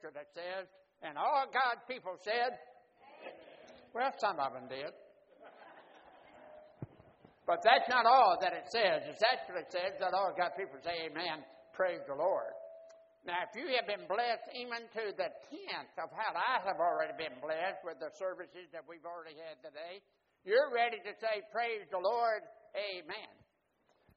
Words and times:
scripture 0.00 0.16
that 0.16 0.32
says, 0.32 0.64
and 1.04 1.20
all 1.20 1.44
God's 1.52 1.84
people 1.84 2.16
said, 2.24 2.56
well, 3.92 4.12
some 4.16 4.40
of 4.40 4.56
them 4.56 4.64
did. 4.72 4.92
But 7.44 7.60
that's 7.60 7.88
not 7.90 8.06
all 8.06 8.38
that 8.40 8.54
it 8.56 8.70
says. 8.72 9.04
It 9.04 9.20
actually 9.20 9.66
says 9.68 9.98
that 10.00 10.14
all 10.14 10.32
God's 10.32 10.54
people 10.54 10.78
say, 10.80 11.10
Amen, 11.10 11.42
praise 11.74 11.98
the 12.06 12.14
Lord. 12.14 12.54
Now, 13.26 13.42
if 13.42 13.52
you 13.58 13.66
have 13.74 13.90
been 13.90 14.06
blessed 14.06 14.46
even 14.54 14.86
to 14.96 15.04
the 15.18 15.28
tenth 15.50 15.94
of 15.98 16.14
how 16.14 16.30
I 16.32 16.62
have 16.62 16.78
already 16.78 17.18
been 17.18 17.36
blessed 17.42 17.82
with 17.82 17.98
the 17.98 18.14
services 18.14 18.70
that 18.70 18.86
we've 18.86 19.04
already 19.04 19.34
had 19.34 19.58
today, 19.66 19.98
you're 20.46 20.70
ready 20.70 21.02
to 21.02 21.12
say, 21.18 21.42
Praise 21.50 21.82
the 21.90 21.98
Lord, 21.98 22.46
Amen. 22.78 23.32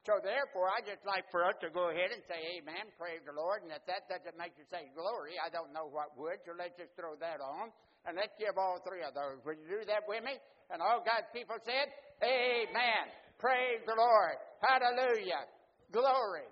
So 0.03 0.19
therefore, 0.19 0.67
I 0.67 0.83
just 0.83 0.99
like 1.07 1.23
for 1.31 1.47
us 1.47 1.55
to 1.63 1.71
go 1.71 1.87
ahead 1.87 2.11
and 2.11 2.19
say 2.27 2.59
amen, 2.59 2.91
praise 2.99 3.23
the 3.23 3.31
Lord, 3.31 3.63
and 3.63 3.71
if 3.71 3.87
that 3.87 4.03
doesn't 4.11 4.35
make 4.35 4.51
you 4.59 4.67
say 4.67 4.91
glory, 4.91 5.39
I 5.39 5.47
don't 5.47 5.71
know 5.71 5.87
what 5.87 6.11
would, 6.19 6.43
so 6.43 6.51
let's 6.59 6.75
just 6.75 6.91
throw 6.99 7.15
that 7.23 7.39
on, 7.39 7.71
and 8.03 8.19
let's 8.19 8.35
give 8.35 8.59
all 8.59 8.83
three 8.83 8.99
of 8.99 9.15
those. 9.15 9.39
Would 9.47 9.63
you 9.63 9.79
do 9.79 9.87
that 9.87 10.03
with 10.03 10.19
me? 10.27 10.35
And 10.75 10.83
all 10.83 10.99
God's 11.07 11.31
people 11.31 11.55
said, 11.63 11.87
amen, 12.19 13.15
praise 13.39 13.79
the 13.87 13.95
Lord, 13.95 14.35
hallelujah, 14.59 15.47
glory. 15.95 16.51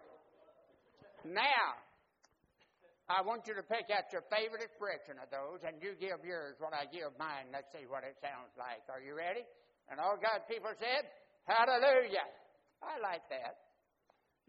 Now, 1.27 1.75
I 3.11 3.19
want 3.19 3.43
you 3.51 3.53
to 3.59 3.67
pick 3.67 3.91
out 3.91 4.07
your 4.15 4.23
favorite 4.31 4.63
expression 4.63 5.19
of 5.19 5.27
those, 5.27 5.59
and 5.67 5.75
you 5.83 5.99
give 5.99 6.23
yours 6.23 6.55
when 6.63 6.71
I 6.71 6.87
give 6.87 7.11
mine. 7.19 7.51
Let's 7.51 7.67
see 7.75 7.83
what 7.83 8.07
it 8.07 8.15
sounds 8.23 8.55
like. 8.55 8.87
Are 8.87 9.03
you 9.03 9.11
ready? 9.11 9.43
And 9.91 9.99
all 9.99 10.15
God's 10.15 10.47
people 10.47 10.71
said, 10.79 11.03
hallelujah. 11.43 12.23
I 12.81 12.97
like 12.99 13.25
that. 13.29 13.61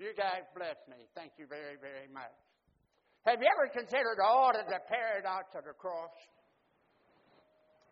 You 0.01 0.17
guys 0.17 0.49
bless 0.57 0.81
me. 0.89 1.05
Thank 1.15 1.37
you 1.37 1.47
very, 1.47 1.77
very 1.77 2.09
much. 2.09 2.33
Have 3.29 3.39
you 3.39 3.47
ever 3.47 3.71
considered 3.71 4.19
all 4.19 4.51
of 4.51 4.67
the 4.67 4.83
paradox 4.89 5.55
of 5.55 5.63
the 5.69 5.77
cross? 5.77 6.11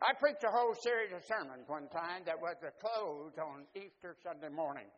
I 0.00 0.16
preached 0.16 0.42
a 0.42 0.50
whole 0.50 0.74
series 0.74 1.12
of 1.12 1.20
sermons 1.28 1.68
one 1.68 1.86
time 1.92 2.24
that 2.24 2.40
was 2.40 2.56
a 2.64 2.72
close 2.80 3.36
on 3.36 3.68
Easter 3.76 4.16
Sunday 4.24 4.48
morning. 4.48 4.88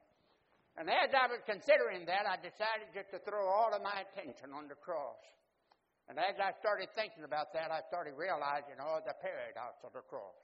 And 0.78 0.88
as 0.88 1.12
I 1.12 1.28
was 1.28 1.42
considering 1.44 2.06
that, 2.06 2.24
I 2.24 2.40
decided 2.40 2.88
just 2.96 3.12
to 3.12 3.20
throw 3.28 3.44
all 3.44 3.74
of 3.74 3.82
my 3.82 4.08
attention 4.08 4.56
on 4.56 4.70
the 4.70 4.78
cross. 4.78 5.20
And 6.08 6.16
as 6.16 6.38
I 6.40 6.56
started 6.62 6.88
thinking 6.96 7.28
about 7.28 7.52
that, 7.52 7.68
I 7.68 7.84
started 7.90 8.16
realizing 8.16 8.80
all 8.80 9.04
the 9.04 9.12
paradox 9.20 9.84
of 9.84 9.92
the 9.92 10.06
cross. 10.06 10.38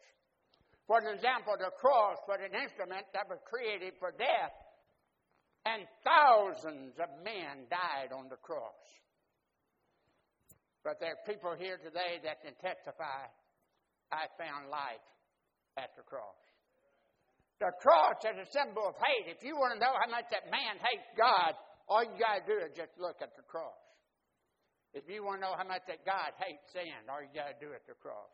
For 0.85 1.01
example, 1.01 1.57
the 1.57 1.73
cross 1.81 2.21
was 2.29 2.45
an 2.45 2.53
instrument 2.53 3.09
that 3.17 3.25
was 3.25 3.41
created 3.49 3.97
for 3.97 4.13
death 4.13 4.53
and 5.67 5.83
thousands 6.05 6.95
of 7.01 7.11
men 7.25 7.67
died 7.71 8.13
on 8.15 8.29
the 8.29 8.41
cross. 8.41 8.85
But 10.85 11.01
there 11.01 11.19
are 11.19 11.23
people 11.27 11.55
here 11.59 11.77
today 11.77 12.23
that 12.23 12.41
can 12.41 12.55
testify 12.63 13.27
I 14.09 14.25
found 14.41 14.73
life 14.73 15.05
at 15.77 15.93
the 15.97 16.05
cross. 16.07 16.41
The 17.61 17.75
cross 17.83 18.23
is 18.23 18.39
a 18.39 18.49
symbol 18.55 18.87
of 18.87 18.97
hate. 18.97 19.29
If 19.35 19.43
you 19.43 19.59
want 19.59 19.75
to 19.77 19.81
know 19.83 19.93
how 19.93 20.09
much 20.09 20.31
that 20.31 20.47
man 20.49 20.79
hates 20.79 21.11
God, 21.19 21.59
all 21.91 22.07
you 22.07 22.15
got 22.17 22.41
to 22.41 22.45
do 22.47 22.57
is 22.63 22.71
just 22.73 22.95
look 22.97 23.19
at 23.19 23.35
the 23.35 23.43
cross. 23.45 23.77
If 24.95 25.05
you 25.11 25.27
want 25.27 25.43
to 25.43 25.51
know 25.51 25.57
how 25.59 25.67
much 25.67 25.85
that 25.91 26.07
God 26.07 26.33
hates 26.39 26.65
sin, 26.73 27.05
all 27.11 27.21
you 27.21 27.29
got 27.35 27.53
to 27.53 27.59
do 27.61 27.75
is 27.75 27.83
the 27.85 27.99
cross. 27.99 28.33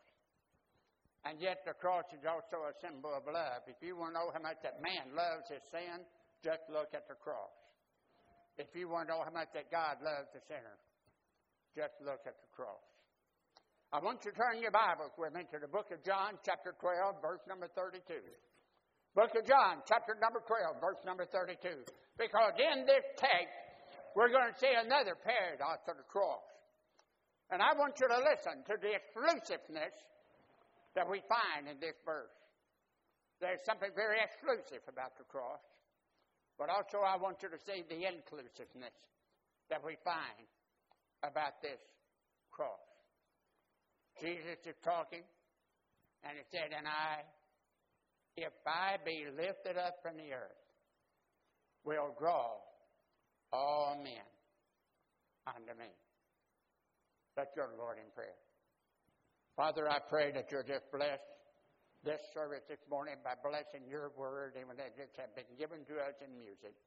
And 1.25 1.41
yet 1.41 1.65
the 1.65 1.73
cross 1.73 2.05
is 2.13 2.21
also 2.21 2.69
a 2.69 2.73
symbol 2.85 3.09
of 3.11 3.25
love. 3.25 3.65
If 3.65 3.81
you 3.81 3.97
want 3.97 4.13
to 4.13 4.21
know 4.21 4.29
how 4.29 4.39
much 4.45 4.61
that 4.61 4.77
man 4.77 5.09
loves 5.17 5.49
his 5.49 5.65
sin, 5.73 6.05
just 6.45 6.61
look 6.69 6.93
at 6.93 7.09
the 7.09 7.17
cross. 7.17 7.57
If 8.61 8.69
you 8.77 8.85
want 8.85 9.09
to 9.09 9.17
know 9.17 9.25
how 9.25 9.33
much 9.33 9.49
that 9.57 9.73
God 9.73 9.97
loves 10.05 10.29
the 10.29 10.45
sinner, 10.45 10.77
just 11.73 11.97
look 12.05 12.21
at 12.29 12.37
the 12.37 12.49
cross. 12.53 12.85
I 13.89 13.97
want 13.97 14.21
you 14.21 14.29
to 14.29 14.37
turn 14.37 14.61
your 14.61 14.69
Bibles 14.69 15.17
with 15.17 15.33
me 15.33 15.49
to 15.49 15.57
the 15.57 15.67
book 15.67 15.89
of 15.89 16.05
John, 16.05 16.37
chapter 16.45 16.77
12, 16.77 17.17
verse 17.17 17.41
number 17.49 17.65
32. 17.73 18.21
Book 19.17 19.33
of 19.33 19.43
John, 19.49 19.81
chapter 19.89 20.13
number 20.21 20.45
12, 20.45 20.77
verse 20.77 21.01
number 21.01 21.25
32. 21.25 21.81
Because 22.13 22.53
in 22.61 22.85
this 22.85 23.03
text, 23.17 23.57
we're 24.13 24.29
going 24.29 24.53
to 24.53 24.57
see 24.61 24.71
another 24.71 25.17
paradox 25.17 25.89
of 25.89 25.97
the 25.97 26.07
cross. 26.07 26.45
And 27.49 27.59
I 27.59 27.73
want 27.73 27.97
you 27.97 28.05
to 28.05 28.19
listen 28.21 28.61
to 28.69 28.75
the 28.77 28.93
exclusiveness 28.93 29.97
that 30.93 31.09
we 31.09 31.25
find 31.25 31.65
in 31.67 31.81
this 31.81 31.97
verse. 32.05 32.37
There's 33.41 33.63
something 33.65 33.91
very 33.97 34.21
exclusive 34.23 34.85
about 34.87 35.17
the 35.17 35.27
cross. 35.27 35.59
But 36.57 36.69
also, 36.69 37.03
I 37.03 37.17
want 37.17 37.43
you 37.43 37.49
to 37.49 37.59
see 37.67 37.83
the 37.87 38.07
inclusiveness 38.07 38.95
that 39.69 39.83
we 39.83 39.97
find 40.03 40.47
about 41.23 41.59
this 41.61 41.79
cross. 42.51 42.79
Jesus 44.21 44.59
is 44.63 44.75
talking, 44.83 45.23
and 46.23 46.33
he 46.39 46.43
said, 46.55 46.71
And 46.71 46.87
I, 46.87 47.27
if 48.37 48.53
I 48.65 48.95
be 49.03 49.27
lifted 49.35 49.75
up 49.75 49.99
from 50.01 50.15
the 50.15 50.31
earth, 50.31 50.63
will 51.83 52.15
draw 52.17 52.55
all 53.51 53.99
men 54.01 54.25
unto 55.47 55.77
me. 55.77 55.91
Let's 57.37 57.51
go 57.55 57.67
to 57.67 57.75
Lord 57.75 57.97
in 57.99 58.09
prayer. 58.15 58.39
Father, 59.55 59.89
I 59.89 59.99
pray 60.09 60.31
that 60.31 60.47
you're 60.51 60.63
just 60.63 60.87
blessed 60.91 61.34
this 62.05 62.21
service 62.37 62.61
this 62.69 62.85
morning 62.85 63.17
by 63.25 63.33
blessing 63.41 63.81
your 63.89 64.13
word 64.13 64.53
and 64.53 64.69
as 64.77 64.93
it 64.93 65.09
has 65.17 65.33
been 65.33 65.49
given 65.57 65.81
to 65.89 65.97
us 65.97 66.13
in 66.21 66.29
music. 66.37 66.77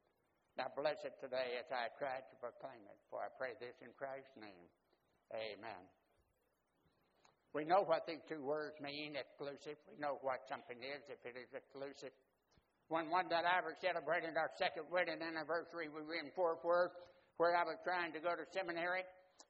Now 0.55 0.71
bless 0.79 1.03
it 1.03 1.19
today 1.19 1.59
as 1.59 1.67
I 1.75 1.91
try 1.99 2.23
to 2.23 2.35
proclaim 2.39 2.87
it. 2.87 2.99
For 3.11 3.19
I 3.19 3.27
pray 3.35 3.59
this 3.59 3.75
in 3.83 3.91
Christ's 3.99 4.31
name. 4.39 4.71
Amen. 5.35 5.83
We 7.51 7.67
know 7.67 7.83
what 7.83 8.07
these 8.07 8.23
two 8.31 8.47
words 8.47 8.79
mean, 8.79 9.19
exclusive. 9.19 9.75
We 9.91 9.99
know 9.99 10.23
what 10.23 10.47
something 10.47 10.79
is 10.79 11.03
if 11.11 11.19
it 11.27 11.35
is 11.35 11.51
exclusive. 11.51 12.15
When 12.87 13.11
one 13.11 13.27
that 13.35 13.43
I 13.43 13.59
was 13.59 13.75
celebrating 13.83 14.39
our 14.39 14.55
second 14.55 14.87
wedding 14.87 15.19
anniversary, 15.19 15.91
we 15.91 15.99
were 16.07 16.23
in 16.23 16.31
Fort 16.39 16.63
Worth, 16.63 16.95
where 17.43 17.59
I 17.59 17.67
was 17.67 17.83
trying 17.83 18.15
to 18.15 18.23
go 18.23 18.39
to 18.39 18.47
seminary. 18.55 19.03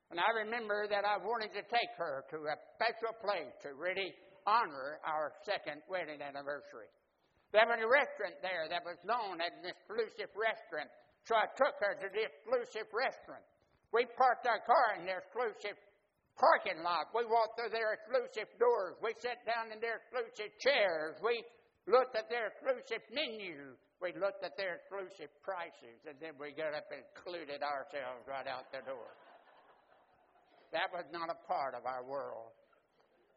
And 0.09 0.17
I 0.17 0.33
remember 0.49 0.89
that 0.89 1.05
I 1.05 1.21
wanted 1.21 1.53
to 1.53 1.63
take 1.69 1.93
her 2.01 2.25
to 2.33 2.39
a 2.49 2.57
special 2.81 3.13
place 3.21 3.53
to 3.69 3.77
really 3.77 4.17
honor 4.49 4.97
our 5.05 5.37
second 5.45 5.85
wedding 5.93 6.25
anniversary. 6.25 6.89
There 7.53 7.69
was 7.69 7.81
a 7.81 7.89
restaurant 7.89 8.41
there 8.41 8.65
that 8.73 8.81
was 8.85 8.97
known 9.05 9.45
as 9.45 9.53
an 9.61 9.69
exclusive 9.69 10.33
restaurant, 10.33 10.89
so 11.29 11.37
I 11.37 11.53
took 11.53 11.77
her 11.85 11.93
to 12.01 12.09
the 12.09 12.25
exclusive 12.25 12.89
restaurant. 12.89 13.45
We 13.93 14.09
parked 14.17 14.49
our 14.49 14.61
car 14.65 14.97
in 14.97 15.05
their 15.05 15.25
exclusive 15.25 15.77
parking 16.37 16.81
lot. 16.85 17.13
We 17.13 17.25
walked 17.29 17.61
through 17.61 17.73
their 17.73 17.97
exclusive 17.97 18.49
doors. 18.61 18.97
We 19.01 19.13
sat 19.21 19.45
down 19.45 19.73
in 19.73 19.81
their 19.81 20.01
exclusive 20.01 20.53
chairs. 20.61 21.17
We 21.25 21.45
looked 21.89 22.17
at 22.17 22.29
their 22.29 22.53
exclusive 22.53 23.05
menu. 23.13 23.77
We 24.01 24.13
looked 24.15 24.45
at 24.45 24.55
their 24.55 24.79
exclusive 24.79 25.33
prices, 25.43 26.05
and 26.07 26.15
then 26.21 26.39
we 26.39 26.55
got 26.55 26.77
up 26.77 26.87
and 26.93 27.03
included 27.03 27.65
ourselves 27.65 28.29
right 28.29 28.47
out 28.47 28.71
the 28.71 28.85
door. 28.87 29.11
That 30.71 30.93
was 30.93 31.09
not 31.11 31.33
a 31.33 31.39
part 31.49 31.75
of 31.75 31.83
our 31.89 32.05
world. 32.05 32.55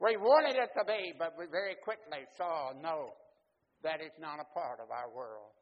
We 0.01 0.17
wanted 0.17 0.57
it 0.57 0.73
to 0.73 0.81
be, 0.81 1.13
but 1.13 1.37
we 1.37 1.45
very 1.45 1.77
quickly 1.77 2.25
saw 2.33 2.73
no, 2.73 3.13
that 3.85 4.01
is 4.01 4.17
not 4.17 4.41
a 4.41 4.49
part 4.49 4.81
of 4.81 4.89
our 4.89 5.13
world. 5.13 5.53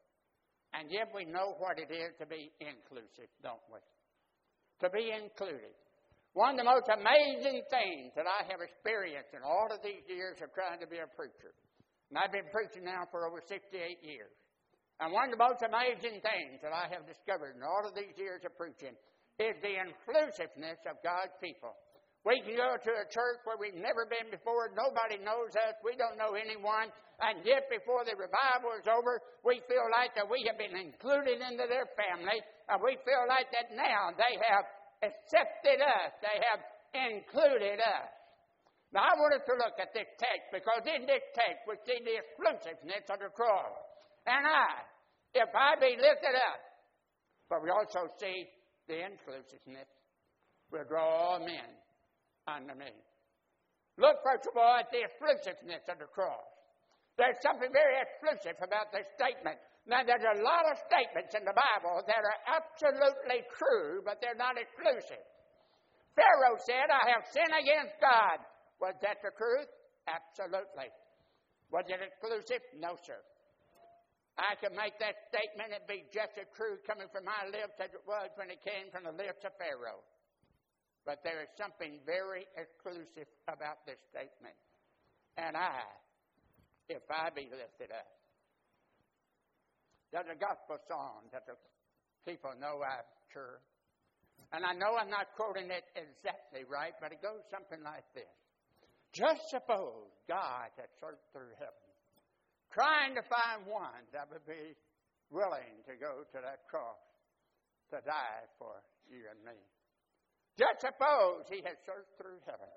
And 0.72 0.88
yet 0.88 1.12
we 1.12 1.28
know 1.28 1.60
what 1.60 1.76
it 1.76 1.92
is 1.92 2.16
to 2.16 2.24
be 2.24 2.48
inclusive, 2.56 3.28
don't 3.44 3.60
we? 3.68 3.84
To 4.80 4.88
be 4.88 5.12
included. 5.12 5.76
One 6.32 6.56
of 6.56 6.62
the 6.62 6.72
most 6.72 6.88
amazing 6.88 7.68
things 7.68 8.16
that 8.16 8.24
I 8.24 8.48
have 8.48 8.64
experienced 8.64 9.36
in 9.36 9.44
all 9.44 9.68
of 9.68 9.84
these 9.84 10.08
years 10.08 10.40
of 10.40 10.48
trying 10.56 10.80
to 10.80 10.88
be 10.88 11.04
a 11.04 11.10
preacher, 11.12 11.52
and 12.08 12.16
I've 12.16 12.32
been 12.32 12.48
preaching 12.48 12.88
now 12.88 13.04
for 13.12 13.28
over 13.28 13.44
68 13.44 13.76
years, 14.00 14.32
and 15.04 15.12
one 15.12 15.28
of 15.28 15.36
the 15.36 15.42
most 15.42 15.60
amazing 15.60 16.22
things 16.24 16.64
that 16.64 16.72
I 16.72 16.88
have 16.88 17.04
discovered 17.04 17.58
in 17.58 17.66
all 17.66 17.84
of 17.84 17.92
these 17.92 18.16
years 18.16 18.40
of 18.46 18.56
preaching 18.56 18.96
is 19.36 19.58
the 19.60 19.74
inclusiveness 19.84 20.80
of 20.86 21.02
God's 21.04 21.34
people. 21.42 21.76
We 22.20 22.44
can 22.44 22.52
go 22.52 22.76
to 22.76 22.92
a 23.00 23.06
church 23.08 23.40
where 23.48 23.56
we've 23.56 23.80
never 23.80 24.04
been 24.04 24.28
before. 24.28 24.68
Nobody 24.76 25.16
knows 25.24 25.56
us. 25.56 25.72
We 25.80 25.96
don't 25.96 26.20
know 26.20 26.36
anyone. 26.36 26.92
And 27.16 27.40
yet, 27.48 27.68
before 27.72 28.04
the 28.04 28.12
revival 28.12 28.76
is 28.76 28.84
over, 28.84 29.24
we 29.40 29.64
feel 29.64 29.88
like 29.88 30.12
that 30.16 30.28
we 30.28 30.44
have 30.44 30.60
been 30.60 30.76
included 30.76 31.40
into 31.40 31.64
their 31.64 31.88
family. 31.96 32.44
And 32.68 32.76
we 32.84 33.00
feel 33.08 33.24
like 33.24 33.48
that 33.56 33.72
now 33.72 34.12
they 34.12 34.36
have 34.36 34.64
accepted 35.00 35.80
us. 35.80 36.12
They 36.20 36.38
have 36.44 36.60
included 36.92 37.80
us. 37.80 38.12
Now, 38.92 39.08
I 39.08 39.12
want 39.16 39.40
us 39.40 39.44
to 39.48 39.56
look 39.56 39.80
at 39.80 39.96
this 39.96 40.08
text 40.20 40.52
because 40.52 40.84
in 40.84 41.08
this 41.08 41.24
text 41.32 41.64
we 41.64 41.80
see 41.88 42.04
the 42.04 42.20
exclusiveness 42.20 43.06
of 43.08 43.22
the 43.22 43.32
cross. 43.32 43.80
And 44.28 44.44
I, 44.44 44.84
if 45.32 45.48
I 45.56 45.78
be 45.80 45.96
lifted 45.96 46.36
up, 46.36 46.60
but 47.48 47.64
we 47.64 47.72
also 47.72 48.12
see 48.20 48.44
the 48.88 49.08
inclusiveness, 49.08 49.88
will 50.68 50.84
draw 50.84 51.06
all 51.06 51.38
men 51.40 51.79
unto 52.50 52.74
me. 52.74 52.90
Look, 53.98 54.18
first 54.26 54.48
of 54.50 54.56
all, 54.56 54.80
at 54.80 54.90
the 54.90 55.06
exclusiveness 55.06 55.86
of 55.86 56.02
the 56.02 56.10
cross. 56.10 56.50
There's 57.20 57.36
something 57.44 57.68
very 57.68 58.00
exclusive 58.00 58.56
about 58.64 58.90
this 58.90 59.06
statement. 59.14 59.60
Now, 59.84 60.00
there's 60.04 60.24
a 60.24 60.40
lot 60.40 60.64
of 60.70 60.80
statements 60.88 61.36
in 61.36 61.44
the 61.44 61.56
Bible 61.56 62.00
that 62.06 62.22
are 62.22 62.40
absolutely 62.48 63.44
true, 63.56 64.00
but 64.04 64.20
they're 64.24 64.38
not 64.38 64.56
exclusive. 64.56 65.20
Pharaoh 66.16 66.58
said, 66.64 66.88
I 66.88 67.12
have 67.12 67.24
sinned 67.28 67.54
against 67.54 67.96
God. 68.00 68.40
Was 68.80 68.96
that 69.04 69.20
the 69.20 69.32
truth? 69.36 69.68
Absolutely. 70.08 70.88
Was 71.68 71.86
it 71.88 72.00
exclusive? 72.00 72.64
No, 72.80 72.96
sir. 73.04 73.20
I 74.40 74.56
can 74.56 74.72
make 74.72 74.96
that 74.98 75.28
statement 75.28 75.76
and 75.76 75.84
be 75.84 76.08
just 76.08 76.32
as 76.40 76.48
true 76.56 76.80
coming 76.88 77.10
from 77.12 77.28
my 77.28 77.44
lips 77.52 77.76
as 77.76 77.92
it 77.92 78.04
was 78.08 78.32
when 78.40 78.48
it 78.48 78.64
came 78.64 78.88
from 78.88 79.04
the 79.04 79.12
lips 79.12 79.44
of 79.44 79.52
Pharaoh. 79.60 80.00
But 81.06 81.24
there 81.24 81.40
is 81.42 81.50
something 81.56 81.98
very 82.04 82.46
exclusive 82.56 83.28
about 83.48 83.84
this 83.86 83.98
statement. 84.12 84.56
And 85.36 85.56
I, 85.56 85.82
if 86.88 87.02
I 87.08 87.30
be 87.30 87.48
lifted 87.48 87.90
up. 87.90 88.10
There's 90.12 90.28
a 90.28 90.38
gospel 90.38 90.76
song 90.90 91.30
that 91.32 91.46
the 91.46 91.54
people 92.26 92.50
know, 92.60 92.82
I'm 92.82 93.06
sure. 93.32 93.62
And 94.52 94.66
I 94.66 94.74
know 94.74 94.98
I'm 94.98 95.10
not 95.10 95.30
quoting 95.38 95.70
it 95.70 95.86
exactly 95.94 96.66
right, 96.66 96.92
but 97.00 97.12
it 97.12 97.22
goes 97.22 97.46
something 97.48 97.80
like 97.86 98.04
this. 98.12 98.28
Just 99.14 99.48
suppose 99.50 100.10
God 100.26 100.70
had 100.76 100.90
searched 100.98 101.26
through 101.32 101.54
heaven 101.58 101.90
trying 102.70 103.14
to 103.18 103.22
find 103.26 103.66
one 103.66 104.02
that 104.14 104.30
would 104.30 104.46
be 104.46 104.78
willing 105.30 105.82
to 105.86 105.94
go 105.98 106.22
to 106.30 106.38
that 106.38 106.66
cross 106.70 107.02
to 107.90 107.98
die 108.06 108.46
for 108.58 108.78
you 109.10 109.26
and 109.26 109.38
me. 109.42 109.58
Just 110.58 110.82
suppose 110.82 111.46
he 111.50 111.62
had 111.62 111.78
searched 111.86 112.14
through 112.18 112.38
heaven. 112.46 112.68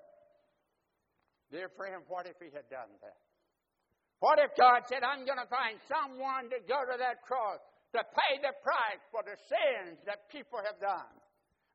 Dear 1.50 1.70
friend, 1.74 2.02
what 2.08 2.26
if 2.26 2.38
he 2.40 2.50
had 2.50 2.66
done 2.70 2.90
that? 3.02 3.18
What 4.22 4.40
if 4.40 4.56
God 4.56 4.88
said, 4.88 5.04
I'm 5.04 5.28
going 5.28 5.40
to 5.40 5.50
find 5.50 5.76
someone 5.84 6.48
to 6.48 6.58
go 6.64 6.80
to 6.80 6.96
that 6.96 7.20
cross 7.26 7.60
to 7.92 8.00
pay 8.00 8.40
the 8.40 8.56
price 8.64 9.02
for 9.12 9.20
the 9.20 9.36
sins 9.46 10.00
that 10.08 10.32
people 10.32 10.62
have 10.64 10.80
done? 10.80 11.14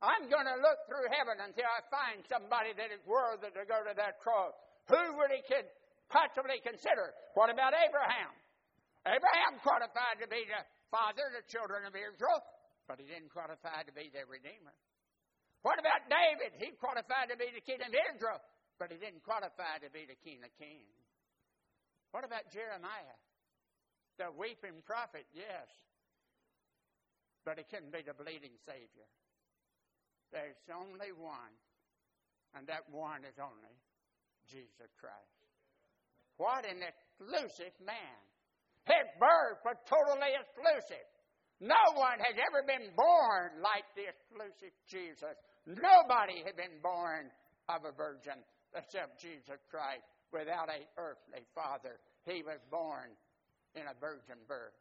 I'm 0.02 0.26
going 0.32 0.48
to 0.48 0.58
look 0.58 0.80
through 0.88 1.12
heaven 1.12 1.44
until 1.44 1.68
I 1.68 1.84
find 1.92 2.24
somebody 2.26 2.74
that 2.74 2.90
is 2.90 3.04
worthy 3.06 3.52
to 3.52 3.62
go 3.68 3.84
to 3.84 3.94
that 3.94 4.18
cross. 4.18 4.56
Who 4.88 5.20
would 5.20 5.30
he 5.30 5.44
could 5.46 5.68
possibly 6.10 6.58
consider. 6.60 7.14
What 7.38 7.48
about 7.48 7.72
Abraham? 7.72 8.34
Abraham 9.06 9.62
qualified 9.62 10.20
to 10.20 10.28
be 10.28 10.44
the 10.44 10.60
father 10.90 11.30
of 11.30 11.34
the 11.40 11.46
children 11.48 11.86
of 11.86 11.94
Israel, 11.94 12.42
but 12.84 13.00
he 13.00 13.06
didn't 13.06 13.32
qualify 13.32 13.86
to 13.86 13.94
be 13.94 14.10
their 14.12 14.26
redeemer. 14.26 14.74
What 15.62 15.76
about 15.76 16.08
David? 16.08 16.56
He 16.56 16.72
qualified 16.80 17.28
to 17.28 17.36
be 17.36 17.52
the 17.52 17.60
king 17.60 17.84
of 17.84 17.92
Israel, 17.92 18.40
but 18.80 18.88
he 18.88 18.96
didn't 18.96 19.20
qualify 19.24 19.76
to 19.84 19.92
be 19.92 20.08
the 20.08 20.16
king 20.24 20.40
of 20.40 20.50
kings. 20.56 21.04
What 22.12 22.24
about 22.24 22.48
Jeremiah? 22.48 23.18
The 24.16 24.32
weeping 24.32 24.80
prophet, 24.88 25.28
yes. 25.36 25.68
But 27.44 27.60
he 27.60 27.64
couldn't 27.68 27.92
be 27.92 28.04
the 28.04 28.16
bleeding 28.16 28.56
Savior. 28.64 29.08
There's 30.32 30.60
only 30.72 31.12
one, 31.12 31.54
and 32.56 32.64
that 32.68 32.88
one 32.88 33.24
is 33.28 33.36
only 33.36 33.76
Jesus 34.48 34.90
Christ. 34.96 35.40
What 36.40 36.64
an 36.64 36.80
exclusive 36.80 37.76
man. 37.84 38.20
His 38.88 39.06
birth 39.20 39.60
was 39.60 39.76
totally 39.84 40.32
exclusive. 40.40 41.08
No 41.60 41.80
one 41.94 42.16
has 42.18 42.36
ever 42.40 42.64
been 42.64 42.88
born 42.96 43.60
like 43.60 43.84
the 43.92 44.08
exclusive 44.08 44.72
Jesus. 44.88 45.36
Nobody 45.68 46.40
had 46.40 46.56
been 46.56 46.80
born 46.80 47.28
of 47.68 47.84
a 47.84 47.92
virgin 47.92 48.40
except 48.72 49.20
Jesus 49.20 49.60
Christ 49.68 50.04
without 50.32 50.72
a 50.72 50.88
earthly 50.96 51.44
father. 51.52 52.00
He 52.24 52.40
was 52.40 52.60
born 52.72 53.12
in 53.76 53.84
a 53.84 53.96
virgin 54.00 54.40
birth. 54.48 54.74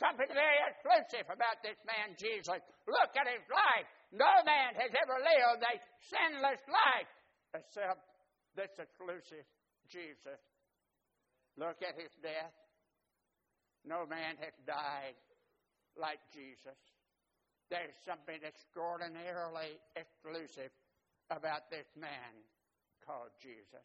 Something 0.00 0.28
very 0.28 0.60
exclusive 0.72 1.28
about 1.28 1.60
this 1.64 1.80
man, 1.84 2.16
Jesus. 2.16 2.60
Look 2.88 3.12
at 3.16 3.28
his 3.28 3.44
life. 3.48 3.88
No 4.12 4.28
man 4.44 4.76
has 4.76 4.92
ever 4.92 5.16
lived 5.20 5.64
a 5.64 5.74
sinless 6.08 6.64
life 6.68 7.12
except 7.56 8.04
this 8.56 8.72
exclusive 8.76 9.44
Jesus 9.88 10.40
Look 11.56 11.80
at 11.80 11.96
his 11.96 12.12
death. 12.20 12.52
No 13.84 14.04
man 14.04 14.36
has 14.44 14.52
died 14.68 15.16
like 15.98 16.20
Jesus. 16.32 16.78
There's 17.68 17.96
something 18.06 18.38
extraordinarily 18.46 19.80
exclusive 19.98 20.70
about 21.34 21.66
this 21.72 21.88
man 21.98 22.32
called 23.02 23.34
Jesus. 23.42 23.82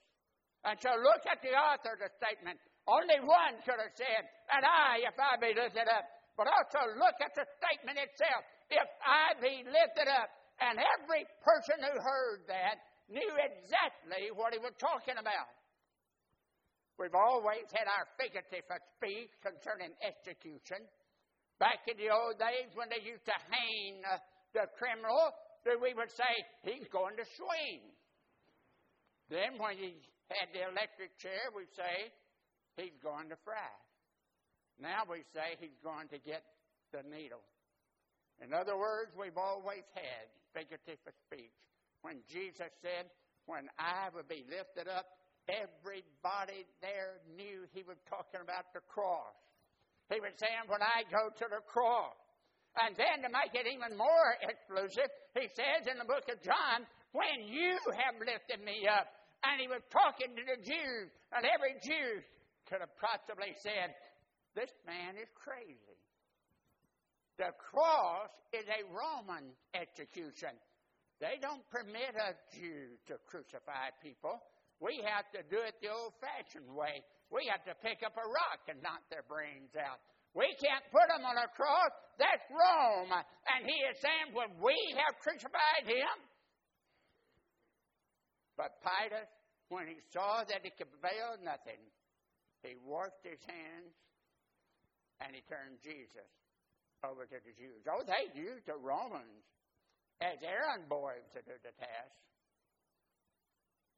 And 0.61 0.77
so 0.77 0.93
look 1.01 1.25
at 1.25 1.41
the 1.41 1.57
author 1.57 1.97
of 1.97 2.01
the 2.05 2.11
statement. 2.21 2.61
Only 2.85 3.17
one 3.25 3.57
could 3.65 3.81
have 3.81 3.95
said, 3.97 4.23
and 4.53 4.61
I, 4.61 5.01
if 5.01 5.17
I 5.17 5.37
be 5.41 5.57
lifted 5.57 5.89
up. 5.89 6.05
But 6.37 6.47
also 6.47 6.93
look 6.97 7.17
at 7.21 7.33
the 7.33 7.45
statement 7.57 7.97
itself. 7.97 8.45
If 8.69 8.89
I 9.01 9.33
be 9.41 9.65
lifted 9.65 10.09
up. 10.09 10.29
And 10.61 10.77
every 10.77 11.25
person 11.41 11.81
who 11.81 11.95
heard 11.97 12.45
that 12.45 12.77
knew 13.09 13.33
exactly 13.33 14.29
what 14.37 14.53
he 14.53 14.61
was 14.61 14.77
talking 14.77 15.17
about. 15.17 15.49
We've 17.01 17.17
always 17.17 17.65
had 17.73 17.89
our 17.89 18.05
figurative 18.21 18.61
speech 18.93 19.33
concerning 19.41 19.89
execution. 20.05 20.85
Back 21.61 21.85
in 21.85 21.93
the 22.01 22.09
old 22.09 22.41
days 22.41 22.73
when 22.73 22.89
they 22.89 23.05
used 23.05 23.21
to 23.29 23.37
hang 23.37 24.01
uh, 24.01 24.17
the 24.57 24.65
criminal, 24.81 25.29
we 25.77 25.93
would 25.93 26.09
say, 26.09 26.33
he's 26.65 26.89
going 26.89 27.13
to 27.21 27.25
swing. 27.37 27.85
Then 29.29 29.61
when 29.61 29.77
he 29.77 30.01
had 30.33 30.49
the 30.57 30.65
electric 30.65 31.21
chair, 31.21 31.53
we'd 31.53 31.69
say, 31.77 32.09
he's 32.81 32.97
going 33.05 33.29
to 33.29 33.37
fry. 33.45 33.77
Now 34.81 35.05
we 35.05 35.21
say 35.37 35.61
he's 35.61 35.77
going 35.85 36.09
to 36.09 36.17
get 36.17 36.41
the 36.89 37.05
needle. 37.05 37.45
In 38.41 38.57
other 38.57 38.73
words, 38.73 39.13
we've 39.13 39.37
always 39.37 39.85
had 39.93 40.25
figurative 40.57 40.97
speech. 41.29 41.61
When 42.01 42.25
Jesus 42.25 42.73
said, 42.81 43.05
When 43.45 43.69
I 43.77 44.09
will 44.09 44.25
be 44.25 44.49
lifted 44.49 44.89
up, 44.89 45.05
Everybody 45.49 46.69
there 46.85 47.17
knew 47.33 47.65
he 47.73 47.81
was 47.81 47.97
talking 48.05 48.45
about 48.45 48.69
the 48.77 48.85
cross. 48.85 49.33
He 50.11 50.19
was 50.19 50.35
saying, 50.35 50.67
When 50.67 50.83
I 50.83 51.07
go 51.07 51.31
to 51.31 51.47
the 51.47 51.63
cross. 51.63 52.19
And 52.75 52.95
then 52.95 53.23
to 53.23 53.29
make 53.31 53.51
it 53.51 53.67
even 53.67 53.99
more 53.99 54.31
exclusive, 54.43 55.11
he 55.35 55.47
says 55.51 55.87
in 55.87 55.99
the 55.99 56.07
book 56.07 56.27
of 56.27 56.43
John, 56.43 56.83
When 57.15 57.47
you 57.47 57.79
have 57.95 58.19
lifted 58.19 58.59
me 58.63 58.87
up. 58.91 59.07
And 59.41 59.57
he 59.57 59.65
was 59.65 59.81
talking 59.89 60.37
to 60.37 60.43
the 60.45 60.59
Jews, 60.61 61.09
and 61.33 61.41
every 61.49 61.73
Jew 61.81 62.21
could 62.69 62.83
have 62.83 62.93
possibly 63.01 63.57
said, 63.57 63.95
This 64.53 64.69
man 64.85 65.17
is 65.17 65.31
crazy. 65.33 65.97
The 67.41 67.55
cross 67.57 68.29
is 68.53 68.69
a 68.69 68.85
Roman 68.93 69.49
execution. 69.73 70.53
They 71.17 71.41
don't 71.41 71.65
permit 71.73 72.13
a 72.13 72.37
Jew 72.53 72.97
to 73.07 73.17
crucify 73.25 73.89
people. 74.03 74.37
We 74.81 74.97
have 75.05 75.29
to 75.37 75.45
do 75.45 75.61
it 75.61 75.77
the 75.77 75.93
old 75.93 76.17
fashioned 76.17 76.73
way. 76.73 77.05
We 77.29 77.45
have 77.53 77.61
to 77.69 77.77
pick 77.85 78.01
up 78.01 78.17
a 78.17 78.25
rock 78.25 78.65
and 78.65 78.81
knock 78.81 79.05
their 79.13 79.23
brains 79.29 79.71
out. 79.77 80.01
We 80.33 80.49
can't 80.57 80.83
put 80.89 81.05
them 81.05 81.21
on 81.21 81.37
a 81.37 81.47
cross. 81.53 81.93
That's 82.17 82.41
Rome. 82.49 83.13
And 83.13 83.61
he 83.61 83.77
is 83.85 84.01
saying, 84.01 84.33
when 84.33 84.57
we 84.57 84.73
have 84.97 85.21
crucified 85.21 85.85
him? 85.85 86.17
But 88.57 88.81
Pilate, 88.81 89.29
when 89.69 89.85
he 89.85 90.01
saw 90.09 90.41
that 90.49 90.65
he 90.65 90.73
could 90.73 90.89
avail 90.97 91.37
nothing, 91.45 91.79
he 92.65 92.73
washed 92.81 93.21
his 93.21 93.39
hands 93.45 93.93
and 95.21 95.37
he 95.37 95.45
turned 95.45 95.77
Jesus 95.85 96.29
over 97.05 97.29
to 97.29 97.37
the 97.37 97.53
Jews. 97.53 97.85
Oh, 97.85 98.01
they 98.01 98.33
used 98.33 98.65
the 98.65 98.77
Romans 98.81 99.45
as 100.21 100.41
errand 100.41 100.89
boys 100.89 101.25
to 101.37 101.41
do 101.45 101.53
the 101.61 101.73
task 101.77 102.17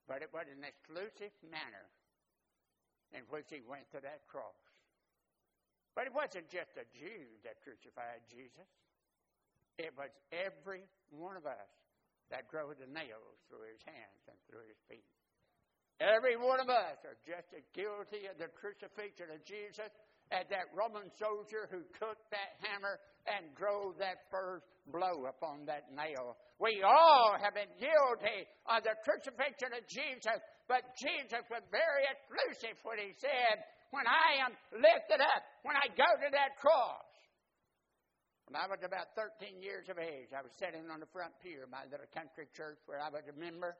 but 0.07 0.22
it 0.22 0.31
was 0.33 0.45
an 0.51 0.63
exclusive 0.63 1.31
manner 1.48 1.88
in 3.13 3.24
which 3.29 3.48
he 3.50 3.62
went 3.63 3.88
to 3.93 4.01
that 4.01 4.25
cross. 4.27 4.57
But 5.93 6.10
it 6.10 6.13
wasn't 6.13 6.50
just 6.50 6.74
a 6.75 6.86
Jew 6.98 7.38
that 7.45 7.62
crucified 7.62 8.25
Jesus. 8.25 8.65
It 9.77 9.93
was 9.93 10.10
every 10.33 10.86
one 11.13 11.38
of 11.38 11.45
us 11.45 11.69
that 12.33 12.50
drove 12.50 12.77
the 12.81 12.89
nails 12.89 13.38
through 13.45 13.69
his 13.69 13.81
hands 13.86 14.22
and 14.25 14.38
through 14.50 14.65
his 14.65 14.81
feet. 14.89 15.05
Every 16.01 16.33
one 16.33 16.57
of 16.57 16.74
us 16.74 16.98
are 17.05 17.17
just 17.22 17.53
as 17.53 17.65
guilty 17.77 18.25
of 18.25 18.41
the 18.41 18.50
crucifixion 18.57 19.29
of 19.29 19.45
Jesus 19.45 19.93
as 20.33 20.50
that 20.50 20.74
Roman 20.74 21.13
soldier 21.22 21.69
who 21.69 21.86
took 22.01 22.17
that 22.33 22.57
hammer 22.65 22.98
and 23.27 23.56
drove 23.56 23.96
that 24.00 24.27
first 24.27 24.68
blow 24.92 25.27
upon 25.32 25.63
that 25.65 25.88
nail. 25.96 26.36
We 26.60 26.84
all 26.84 27.36
have 27.39 27.56
been 27.56 27.72
guilty 27.80 28.39
of 28.68 28.84
the 28.84 28.96
crucifixion 29.03 29.72
of 29.75 29.84
Jesus, 29.88 30.39
but 30.68 30.84
Jesus 31.00 31.44
was 31.48 31.63
very 31.72 32.03
exclusive 32.08 32.75
when 32.84 33.00
he 33.00 33.15
said, 33.20 33.63
When 33.92 34.08
I 34.08 34.44
am 34.44 34.53
lifted 34.75 35.24
up, 35.24 35.42
when 35.63 35.75
I 35.75 35.88
go 35.96 36.08
to 36.08 36.30
that 36.32 36.60
cross. 36.60 37.08
When 38.51 38.60
I 38.60 38.68
was 38.68 38.84
about 38.84 39.15
13 39.15 39.63
years 39.63 39.88
of 39.88 39.96
age, 39.96 40.36
I 40.36 40.44
was 40.44 40.51
sitting 40.60 40.92
on 40.92 41.00
the 41.00 41.10
front 41.15 41.32
pew 41.39 41.63
of 41.63 41.72
my 41.72 41.88
little 41.88 42.12
country 42.12 42.51
church 42.51 42.77
where 42.86 43.00
I 43.00 43.08
was 43.08 43.24
a 43.32 43.36
member, 43.39 43.72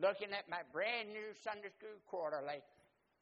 looking 0.00 0.32
at 0.32 0.48
my 0.48 0.64
brand 0.72 1.12
new 1.12 1.36
Sunday 1.44 1.68
school 1.76 2.00
quarterly. 2.08 2.64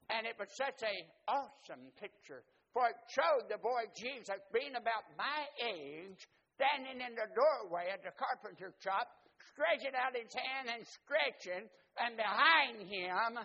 And 0.09 0.23
it 0.31 0.39
was 0.39 0.47
such 0.55 0.87
an 0.87 1.03
awesome 1.27 1.91
picture 1.99 2.47
for 2.77 2.93
it 2.93 3.01
showed 3.09 3.49
the 3.49 3.57
boy 3.57 3.89
Jesus 3.97 4.37
being 4.53 4.77
about 4.77 5.09
my 5.17 5.49
age, 5.65 6.21
standing 6.61 7.01
in 7.01 7.17
the 7.17 7.25
doorway 7.33 7.89
at 7.89 8.05
the 8.05 8.13
carpenter 8.13 8.69
shop, 8.85 9.09
stretching 9.49 9.97
out 9.97 10.13
his 10.13 10.29
hand 10.37 10.69
and 10.69 10.85
stretching, 10.85 11.65
and 11.97 12.21
behind 12.21 12.85
him, 12.85 13.41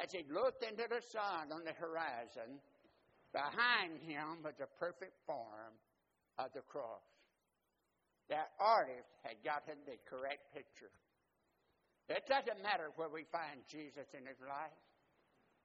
as 0.00 0.08
he 0.08 0.24
looked 0.32 0.64
into 0.64 0.88
the 0.88 1.04
sun 1.12 1.52
on 1.52 1.68
the 1.68 1.76
horizon, 1.76 2.56
behind 3.36 4.00
him 4.08 4.40
was 4.40 4.56
the 4.56 4.72
perfect 4.80 5.20
form 5.28 5.76
of 6.40 6.48
the 6.56 6.64
cross. 6.64 7.04
That 8.32 8.56
artist 8.56 9.12
had 9.20 9.36
gotten 9.44 9.84
the 9.84 10.00
correct 10.08 10.48
picture. 10.56 10.88
It 12.08 12.24
doesn't 12.24 12.64
matter 12.64 12.88
where 12.96 13.12
we 13.12 13.28
find 13.28 13.60
Jesus 13.68 14.08
in 14.16 14.24
his 14.24 14.40
life. 14.40 14.80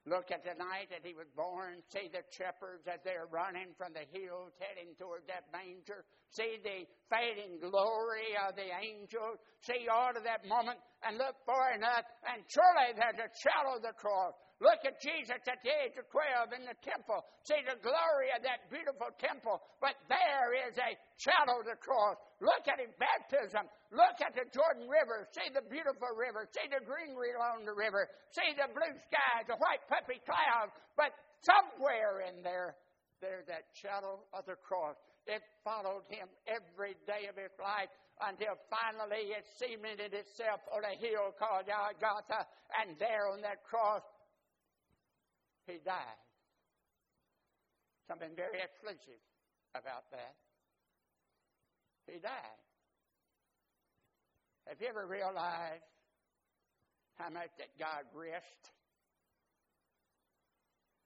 Look 0.06 0.30
at 0.30 0.46
the 0.46 0.54
night 0.54 0.94
that 0.94 1.02
he 1.02 1.18
was 1.18 1.26
born. 1.34 1.82
See 1.90 2.14
the 2.14 2.22
shepherds 2.30 2.86
as 2.86 3.02
they're 3.02 3.26
running 3.34 3.74
from 3.74 3.90
the 3.90 4.06
hills 4.14 4.54
heading 4.62 4.94
toward 5.02 5.26
that 5.26 5.50
manger. 5.50 6.06
See 6.30 6.62
the 6.62 6.86
fading 7.10 7.58
glory 7.58 8.38
of 8.38 8.54
the 8.54 8.70
angels. 8.70 9.42
See 9.66 9.90
all 9.90 10.14
of 10.14 10.22
that 10.22 10.46
moment 10.46 10.78
and 11.02 11.18
look 11.18 11.34
far 11.50 11.74
enough 11.74 12.06
and 12.22 12.46
surely 12.46 12.94
there's 12.94 13.18
a 13.18 13.34
shadow 13.34 13.82
of 13.82 13.82
the 13.82 13.98
cross. 13.98 14.38
Look 14.64 14.88
at 14.88 15.04
Jesus 15.04 15.44
at 15.44 15.60
the 15.60 15.74
age 15.84 16.00
of 16.00 16.08
12 16.08 16.56
in 16.56 16.64
the 16.64 16.80
temple. 16.80 17.20
See 17.44 17.60
the 17.68 17.76
glory 17.84 18.32
of 18.32 18.40
that 18.48 18.72
beautiful 18.72 19.12
temple. 19.20 19.60
But 19.84 20.00
there 20.08 20.56
is 20.56 20.80
a 20.80 20.96
shadow 21.20 21.60
of 21.60 21.68
the 21.68 21.76
cross. 21.76 22.16
Look 22.40 22.64
at 22.72 22.80
his 22.80 22.96
baptism. 22.96 23.68
Look 23.92 24.16
at 24.24 24.32
the 24.32 24.48
Jordan 24.56 24.88
River. 24.88 25.28
See 25.36 25.52
the 25.52 25.68
beautiful 25.68 26.08
river. 26.16 26.48
See 26.56 26.72
the 26.72 26.80
greenery 26.88 27.36
along 27.36 27.68
the 27.68 27.76
river. 27.76 28.08
See 28.32 28.56
the 28.56 28.72
blue 28.72 28.96
skies, 29.12 29.44
the 29.52 29.60
white 29.60 29.84
puffy 29.92 30.24
clouds. 30.24 30.72
But 30.96 31.12
somewhere 31.44 32.24
in 32.24 32.40
there, 32.40 32.80
there's 33.20 33.48
that 33.52 33.68
shadow 33.76 34.24
of 34.32 34.48
the 34.48 34.56
cross. 34.64 34.96
It 35.28 35.44
followed 35.68 36.08
him 36.08 36.32
every 36.48 36.96
day 37.04 37.28
of 37.28 37.36
his 37.36 37.52
life 37.60 37.92
until 38.24 38.56
finally 38.72 39.36
it 39.36 39.44
cemented 39.60 40.14
itself 40.16 40.64
on 40.72 40.86
a 40.88 40.96
hill 40.96 41.36
called 41.36 41.68
Golgotha. 41.68 42.48
And 42.80 42.96
there 43.00 43.28
on 43.34 43.42
that 43.42 43.66
cross, 43.66 44.06
he 45.68 45.80
died. 45.84 46.22
Something 48.08 48.30
very 48.36 48.62
exclusive 48.62 49.22
about 49.74 50.10
that. 50.12 50.36
He 52.08 52.20
died. 52.20 52.60
Have 54.68 54.82
you 54.82 54.88
ever 54.88 55.06
realized 55.06 55.86
how 57.18 57.30
much 57.30 57.50
that 57.58 57.70
God 57.80 58.06
risked 58.14 58.70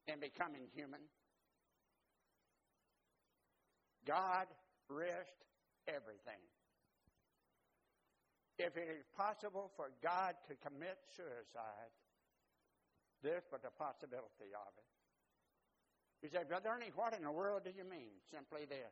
in 0.07 0.19
becoming 0.19 0.67
human? 0.75 1.01
God 4.05 4.47
risked 4.89 5.43
everything. 5.87 6.41
If 8.57 8.75
it 8.75 8.89
is 8.91 9.05
possible 9.15 9.71
for 9.77 9.91
God 10.03 10.35
to 10.49 10.55
commit 10.55 10.97
suicide, 11.15 11.91
this, 13.23 13.43
but 13.51 13.61
the 13.61 13.73
possibility 13.75 14.51
of 14.55 14.71
it. 14.77 14.89
You 16.21 16.29
say, 16.29 16.43
Brother 16.43 16.75
Ernie, 16.75 16.91
what 16.95 17.15
in 17.15 17.23
the 17.23 17.31
world 17.31 17.63
do 17.63 17.71
you 17.71 17.87
mean? 17.87 18.19
Simply 18.27 18.67
this. 18.67 18.91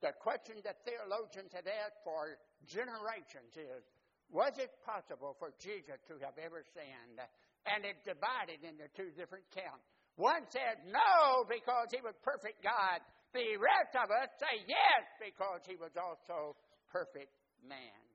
The 0.00 0.16
question 0.16 0.64
that 0.64 0.80
theologians 0.88 1.52
have 1.52 1.68
asked 1.68 2.00
for 2.00 2.40
generations 2.64 3.52
is, 3.52 3.84
was 4.32 4.56
it 4.56 4.72
possible 4.80 5.36
for 5.36 5.52
Jesus 5.60 6.00
to 6.08 6.16
have 6.24 6.40
ever 6.40 6.64
sinned? 6.72 7.20
And 7.68 7.84
it's 7.84 8.00
divided 8.08 8.64
into 8.64 8.88
two 8.96 9.12
different 9.12 9.44
camps. 9.52 9.84
One 10.16 10.48
said 10.48 10.88
no 10.88 11.44
because 11.44 11.92
he 11.92 12.00
was 12.00 12.16
perfect 12.24 12.64
God. 12.64 13.04
The 13.36 13.60
rest 13.60 13.92
of 14.00 14.08
us 14.08 14.32
say 14.40 14.64
yes 14.64 15.02
because 15.20 15.60
he 15.68 15.76
was 15.76 15.92
also 16.00 16.56
perfect 16.88 17.36
man. 17.60 18.09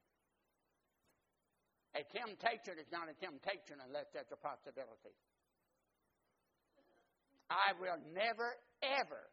A 1.95 2.03
temptation 2.11 2.75
is 2.75 2.91
not 2.91 3.07
a 3.07 3.15
temptation 3.15 3.79
unless 3.79 4.11
there's 4.11 4.27
a 4.35 4.39
possibility. 4.39 5.15
I 7.47 7.71
will 7.79 8.01
never, 8.11 8.59
ever 8.83 9.23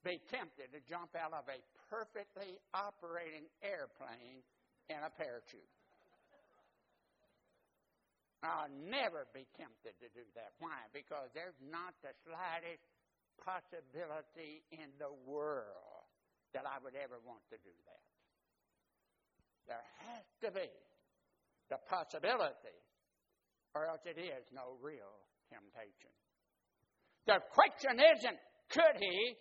be 0.00 0.16
tempted 0.32 0.72
to 0.72 0.80
jump 0.88 1.12
out 1.12 1.36
of 1.36 1.44
a 1.44 1.60
perfectly 1.92 2.56
operating 2.72 3.52
airplane 3.60 4.40
in 4.88 4.96
a 4.96 5.12
parachute. 5.12 5.68
I'll 8.40 8.70
never 8.70 9.26
be 9.34 9.44
tempted 9.58 9.98
to 9.98 10.08
do 10.14 10.24
that. 10.38 10.54
Why? 10.62 10.86
Because 10.94 11.28
there's 11.34 11.58
not 11.58 11.92
the 12.00 12.14
slightest 12.22 12.86
possibility 13.42 14.62
in 14.70 14.94
the 14.96 15.10
world 15.26 16.06
that 16.54 16.62
I 16.64 16.78
would 16.80 16.94
ever 16.94 17.18
want 17.26 17.42
to 17.50 17.58
do 17.60 17.74
that. 17.90 18.04
There 19.66 19.86
has 20.06 20.24
to 20.46 20.48
be 20.54 20.70
the 21.68 21.78
possibility, 21.88 22.78
or 23.74 23.86
else 23.86 24.02
it 24.08 24.16
is 24.16 24.44
no 24.52 24.76
real 24.80 25.12
temptation. 25.52 26.12
The 27.28 27.40
question 27.52 28.00
isn't, 28.00 28.38
could 28.72 28.96
he? 28.96 29.36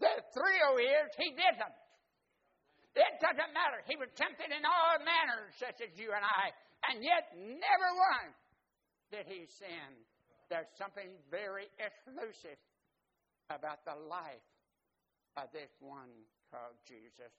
The 0.00 0.20
thrill 0.36 0.76
is, 0.76 1.08
he 1.16 1.32
didn't. 1.32 1.76
It 2.92 3.14
doesn't 3.24 3.52
matter. 3.56 3.80
He 3.88 3.96
was 3.96 4.12
tempted 4.12 4.52
in 4.52 4.64
all 4.68 5.00
manners, 5.00 5.56
such 5.56 5.80
as 5.80 5.96
you 5.96 6.12
and 6.12 6.20
I, 6.20 6.52
and 6.92 7.00
yet 7.00 7.32
never 7.32 7.88
once 7.96 8.36
did 9.08 9.24
he 9.24 9.48
sin. 9.48 9.96
There's 10.52 10.68
something 10.76 11.16
very 11.32 11.72
exclusive 11.80 12.60
about 13.48 13.80
the 13.88 13.96
life 13.96 14.44
of 15.40 15.48
this 15.56 15.72
one 15.80 16.12
called 16.52 16.76
Jesus 16.84 17.32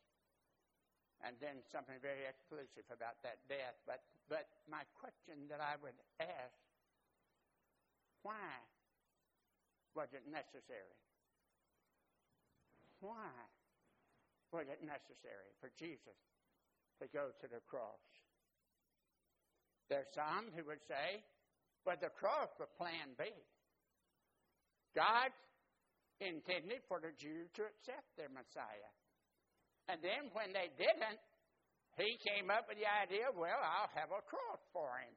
and 1.23 1.39
then 1.39 1.63
something 1.71 1.95
very 2.03 2.27
exclusive 2.27 2.83
about 2.91 3.17
that 3.23 3.39
death. 3.47 3.79
But, 3.87 4.03
but 4.27 4.45
my 4.67 4.83
question 4.99 5.47
that 5.47 5.63
I 5.63 5.79
would 5.79 5.95
ask 6.19 6.59
why 8.23 8.55
was 9.95 10.07
it 10.15 10.23
necessary? 10.31 10.99
Why 13.03 13.35
was 14.55 14.67
it 14.71 14.79
necessary 14.79 15.51
for 15.59 15.67
Jesus 15.75 16.19
to 17.03 17.05
go 17.11 17.35
to 17.43 17.47
the 17.51 17.59
cross? 17.67 17.99
There's 19.91 20.07
some 20.15 20.55
who 20.55 20.63
would 20.71 20.81
say, 20.87 21.19
but 21.83 21.99
the 21.99 22.15
cross 22.15 22.47
was 22.55 22.71
plan 22.79 23.11
B. 23.19 23.27
God 24.95 25.35
intended 26.23 26.79
for 26.87 27.03
the 27.03 27.11
Jews 27.19 27.51
to 27.59 27.67
accept 27.67 28.07
their 28.15 28.31
Messiah. 28.31 28.91
And 29.91 29.99
then 29.99 30.31
when 30.31 30.55
they 30.55 30.71
didn't, 30.79 31.19
he 31.99 32.17
came 32.23 32.49
up 32.49 32.65
with 32.71 32.79
the 32.79 32.89
idea, 32.89 33.29
well, 33.29 33.61
I'll 33.61 33.91
have 33.93 34.09
a 34.09 34.23
cross 34.25 34.63
for 34.73 34.97
him. 34.97 35.13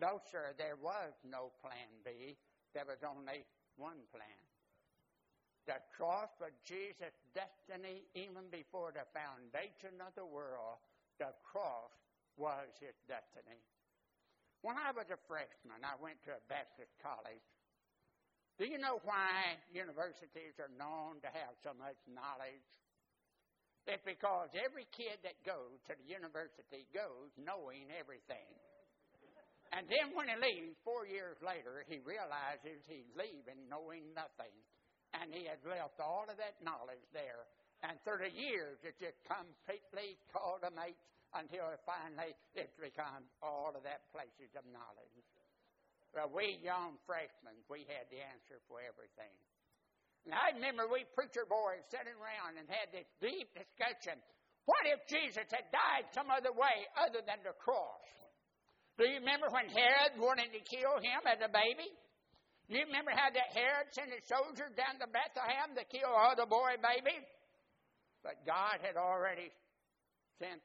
No, 0.00 0.22
sir, 0.32 0.56
there 0.56 0.80
was 0.80 1.12
no 1.26 1.52
plan 1.60 1.90
B. 2.06 2.38
There 2.72 2.88
was 2.88 3.02
only 3.04 3.44
one 3.76 4.00
plan. 4.08 4.40
The 5.66 5.80
cross 5.96 6.28
was 6.40 6.52
Jesus' 6.64 7.16
destiny 7.32 8.04
even 8.12 8.48
before 8.52 8.92
the 8.92 9.08
foundation 9.16 10.00
of 10.04 10.12
the 10.16 10.24
world. 10.24 10.80
The 11.16 11.32
cross 11.40 11.92
was 12.36 12.68
his 12.80 12.96
destiny. 13.08 13.60
When 14.60 14.76
I 14.76 14.92
was 14.96 15.08
a 15.12 15.20
freshman, 15.28 15.84
I 15.84 15.96
went 16.00 16.20
to 16.24 16.36
a 16.36 16.46
Baptist 16.48 16.92
college. 17.00 17.44
Do 18.56 18.64
you 18.64 18.78
know 18.78 19.00
why 19.04 19.60
universities 19.72 20.56
are 20.60 20.72
known 20.72 21.20
to 21.20 21.30
have 21.32 21.56
so 21.60 21.76
much 21.76 21.98
knowledge? 22.08 22.68
It's 23.84 24.04
because 24.04 24.48
every 24.56 24.88
kid 24.96 25.20
that 25.28 25.36
goes 25.44 25.76
to 25.88 25.92
the 25.92 26.08
university 26.08 26.88
goes 26.96 27.28
knowing 27.36 27.92
everything. 27.92 28.48
And 29.76 29.84
then 29.90 30.16
when 30.16 30.30
he 30.30 30.36
leaves, 30.40 30.78
four 30.86 31.04
years 31.04 31.36
later, 31.44 31.84
he 31.84 32.00
realizes 32.00 32.80
he's 32.88 33.10
leaving 33.12 33.68
knowing 33.68 34.08
nothing. 34.16 34.54
And 35.12 35.34
he 35.34 35.44
has 35.50 35.60
left 35.66 36.00
all 36.00 36.24
of 36.24 36.38
that 36.40 36.56
knowledge 36.64 37.04
there. 37.12 37.44
And 37.84 38.00
30 38.08 38.32
years, 38.32 38.80
it 38.86 38.96
just 38.96 39.20
completely 39.28 40.16
culminates 40.32 41.04
until 41.36 41.74
finally 41.84 42.32
it 42.54 42.70
becomes 42.78 43.28
all 43.42 43.74
of 43.74 43.82
that 43.84 44.06
places 44.14 44.54
of 44.56 44.64
knowledge. 44.70 45.12
Well, 46.14 46.30
we 46.30 46.62
young 46.62 46.94
freshmen, 47.04 47.58
we 47.66 47.82
had 47.90 48.06
the 48.08 48.22
answer 48.22 48.62
for 48.70 48.78
everything. 48.78 49.34
And 50.24 50.32
I 50.32 50.56
remember 50.56 50.88
we 50.88 51.04
preacher 51.12 51.44
boys 51.44 51.84
sitting 51.92 52.16
around 52.16 52.56
and 52.56 52.64
had 52.68 52.88
this 52.92 53.08
deep 53.20 53.52
discussion. 53.52 54.16
What 54.64 54.88
if 54.88 55.04
Jesus 55.04 55.44
had 55.52 55.68
died 55.68 56.08
some 56.16 56.32
other 56.32 56.52
way 56.52 56.88
other 56.96 57.20
than 57.20 57.44
the 57.44 57.52
cross? 57.60 58.00
Do 58.96 59.04
you 59.04 59.20
remember 59.20 59.52
when 59.52 59.68
Herod 59.68 60.16
wanted 60.16 60.54
to 60.56 60.62
kill 60.64 60.96
him 61.02 61.20
as 61.28 61.44
a 61.44 61.52
baby? 61.52 61.92
Do 62.70 62.80
you 62.80 62.88
remember 62.88 63.12
how 63.12 63.28
that 63.28 63.52
Herod 63.52 63.92
sent 63.92 64.08
his 64.08 64.24
soldiers 64.24 64.72
down 64.72 64.96
to 64.96 65.08
Bethlehem 65.10 65.76
to 65.76 65.84
kill 65.92 66.08
all 66.08 66.32
the 66.32 66.48
boy 66.48 66.80
babies? 66.80 67.28
But 68.24 68.40
God 68.48 68.80
had 68.80 68.96
already 68.96 69.52
sent 70.40 70.64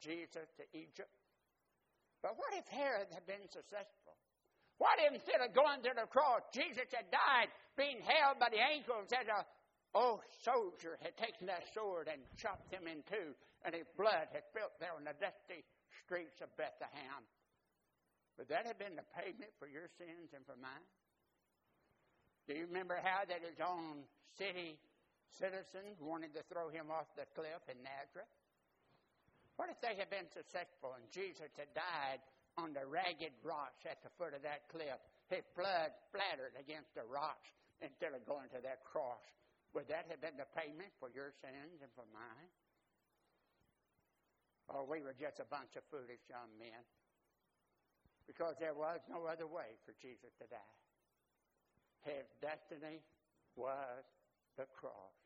Jesus 0.00 0.48
to 0.56 0.64
Egypt. 0.72 1.12
But 2.24 2.40
what 2.40 2.56
if 2.56 2.64
Herod 2.72 3.12
had 3.12 3.28
been 3.28 3.44
successful? 3.52 4.13
What 4.78 4.98
if 4.98 5.14
instead 5.14 5.40
of 5.40 5.54
going 5.54 5.82
to 5.86 5.92
the 5.94 6.06
cross, 6.10 6.42
Jesus 6.50 6.90
had 6.90 7.06
died 7.10 7.48
being 7.78 8.02
held 8.02 8.38
by 8.42 8.50
the 8.50 8.62
angels 8.62 9.10
as 9.14 9.26
a 9.30 9.46
old 9.94 10.26
soldier 10.42 10.98
had 11.00 11.14
taken 11.16 11.46
that 11.46 11.62
sword 11.70 12.10
and 12.10 12.18
chopped 12.34 12.66
him 12.74 12.90
in 12.90 13.06
two, 13.06 13.30
and 13.62 13.70
his 13.70 13.86
blood 13.94 14.26
had 14.34 14.42
spilt 14.50 14.74
there 14.82 14.90
on 14.98 15.06
the 15.06 15.14
dusty 15.22 15.62
streets 16.02 16.42
of 16.42 16.50
Bethlehem. 16.58 17.22
Would 18.36 18.50
that 18.50 18.66
have 18.66 18.82
been 18.82 18.98
the 18.98 19.06
payment 19.14 19.54
for 19.62 19.70
your 19.70 19.86
sins 19.94 20.34
and 20.34 20.42
for 20.42 20.58
mine? 20.58 20.90
Do 22.50 22.58
you 22.58 22.66
remember 22.66 22.98
how 22.98 23.22
that 23.22 23.46
his 23.46 23.62
own 23.62 24.02
city 24.34 24.76
citizens 25.38 26.02
wanted 26.02 26.34
to 26.34 26.42
throw 26.50 26.68
him 26.68 26.90
off 26.90 27.06
the 27.14 27.30
cliff 27.38 27.62
in 27.70 27.78
Nazareth? 27.80 28.28
What 29.54 29.70
if 29.70 29.78
they 29.78 29.94
had 29.94 30.10
been 30.10 30.26
successful 30.34 30.98
and 30.98 31.06
Jesus 31.14 31.54
had 31.54 31.70
died 31.78 32.18
on 32.56 32.72
the 32.72 32.86
ragged 32.86 33.34
rocks 33.42 33.82
at 33.86 33.98
the 34.02 34.12
foot 34.14 34.34
of 34.34 34.42
that 34.46 34.70
cliff, 34.70 34.98
his 35.26 35.42
blood 35.58 35.90
splattered 36.10 36.54
against 36.54 36.94
the 36.94 37.06
rocks 37.06 37.50
instead 37.82 38.14
of 38.14 38.22
going 38.26 38.46
to 38.54 38.60
that 38.62 38.86
cross? 38.86 39.22
Would 39.74 39.90
that 39.90 40.06
have 40.06 40.22
been 40.22 40.38
the 40.38 40.46
payment 40.54 40.94
for 41.02 41.10
your 41.10 41.34
sins 41.42 41.82
and 41.82 41.90
for 41.98 42.06
mine? 42.14 42.50
Or 44.70 44.86
oh, 44.86 44.88
we 44.88 45.02
were 45.02 45.16
just 45.18 45.42
a 45.42 45.48
bunch 45.50 45.76
of 45.76 45.84
foolish 45.90 46.22
young 46.30 46.48
men 46.56 46.80
because 48.24 48.56
there 48.56 48.72
was 48.72 49.02
no 49.10 49.28
other 49.28 49.44
way 49.44 49.76
for 49.84 49.92
Jesus 50.00 50.32
to 50.40 50.46
die. 50.48 50.78
His 52.06 52.24
destiny 52.40 53.04
was 53.56 54.04
the 54.56 54.64
cross. 54.72 55.18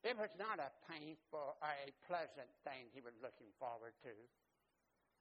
It 0.00 0.16
was 0.16 0.32
not 0.40 0.56
a 0.56 0.72
painful 0.88 1.60
or 1.60 1.72
a 1.72 1.92
pleasant 2.08 2.48
thing 2.64 2.88
he 2.92 3.04
was 3.04 3.12
looking 3.20 3.52
forward 3.60 3.92
to. 4.04 4.12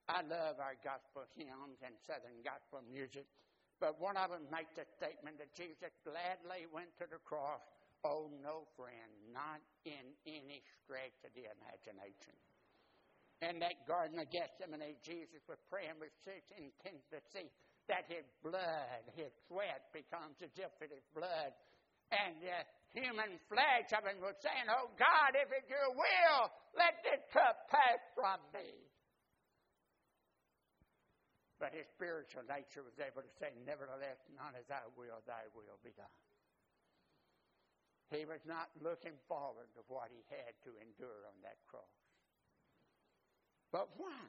I 0.10 0.26
love 0.26 0.58
our 0.58 0.74
gospel 0.82 1.30
hymns 1.38 1.78
and 1.86 1.94
southern 2.10 2.42
gospel 2.42 2.82
music, 2.90 3.30
but 3.78 4.02
one 4.02 4.18
of 4.18 4.34
them 4.34 4.50
makes 4.50 4.74
the 4.74 4.90
statement 4.98 5.38
that 5.38 5.54
Jesus 5.54 5.94
gladly 6.02 6.66
went 6.74 6.90
to 6.98 7.06
the 7.06 7.22
cross. 7.22 7.62
Oh, 8.02 8.34
no, 8.42 8.66
friend, 8.74 9.12
not 9.30 9.62
in 9.86 10.18
any 10.26 10.66
stretch 10.82 11.16
of 11.22 11.32
the 11.38 11.46
imagination 11.46 12.34
in 13.42 13.60
that 13.64 13.88
Garden 13.88 14.20
of 14.20 14.28
Gethsemane, 14.28 15.00
Jesus 15.00 15.40
was 15.48 15.60
praying 15.72 15.96
with 16.00 16.12
such 16.28 16.44
intensity 16.60 17.48
that 17.88 18.04
his 18.12 18.28
blood, 18.44 19.02
his 19.16 19.32
sweat 19.48 19.88
becomes 19.96 20.36
as 20.44 20.52
if 20.60 20.74
it 20.84 20.92
is 20.92 21.06
blood. 21.16 21.56
And 22.12 22.42
the 22.44 22.60
human 22.92 23.40
flesh 23.48 23.90
of 23.96 24.04
him 24.04 24.20
was 24.20 24.36
saying, 24.44 24.68
Oh 24.68 24.92
God, 25.00 25.32
if 25.40 25.48
it's 25.56 25.72
your 25.72 25.94
will, 25.96 26.42
let 26.76 27.00
this 27.06 27.24
cup 27.32 27.70
pass 27.72 28.02
from 28.18 28.44
me. 28.52 28.76
But 31.60 31.76
his 31.76 31.92
spiritual 31.92 32.48
nature 32.48 32.88
was 32.88 32.96
able 33.04 33.20
to 33.20 33.34
say, 33.36 33.52
Nevertheless, 33.68 34.24
not 34.32 34.56
as 34.56 34.72
I 34.72 34.88
will, 34.96 35.20
thy 35.28 35.44
will 35.52 35.76
be 35.84 35.92
done. 35.92 36.16
He 38.10 38.24
was 38.26 38.42
not 38.48 38.72
looking 38.82 39.20
forward 39.28 39.68
to 39.76 39.84
what 39.92 40.10
he 40.10 40.24
had 40.32 40.56
to 40.66 40.72
endure 40.82 41.28
on 41.28 41.38
that 41.44 41.60
cross. 41.68 41.94
But 43.72 43.92
why? 44.00 44.24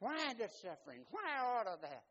Why 0.00 0.34
the 0.34 0.48
suffering? 0.50 1.06
Why 1.12 1.38
all 1.38 1.68
of 1.68 1.80
that? 1.82 2.02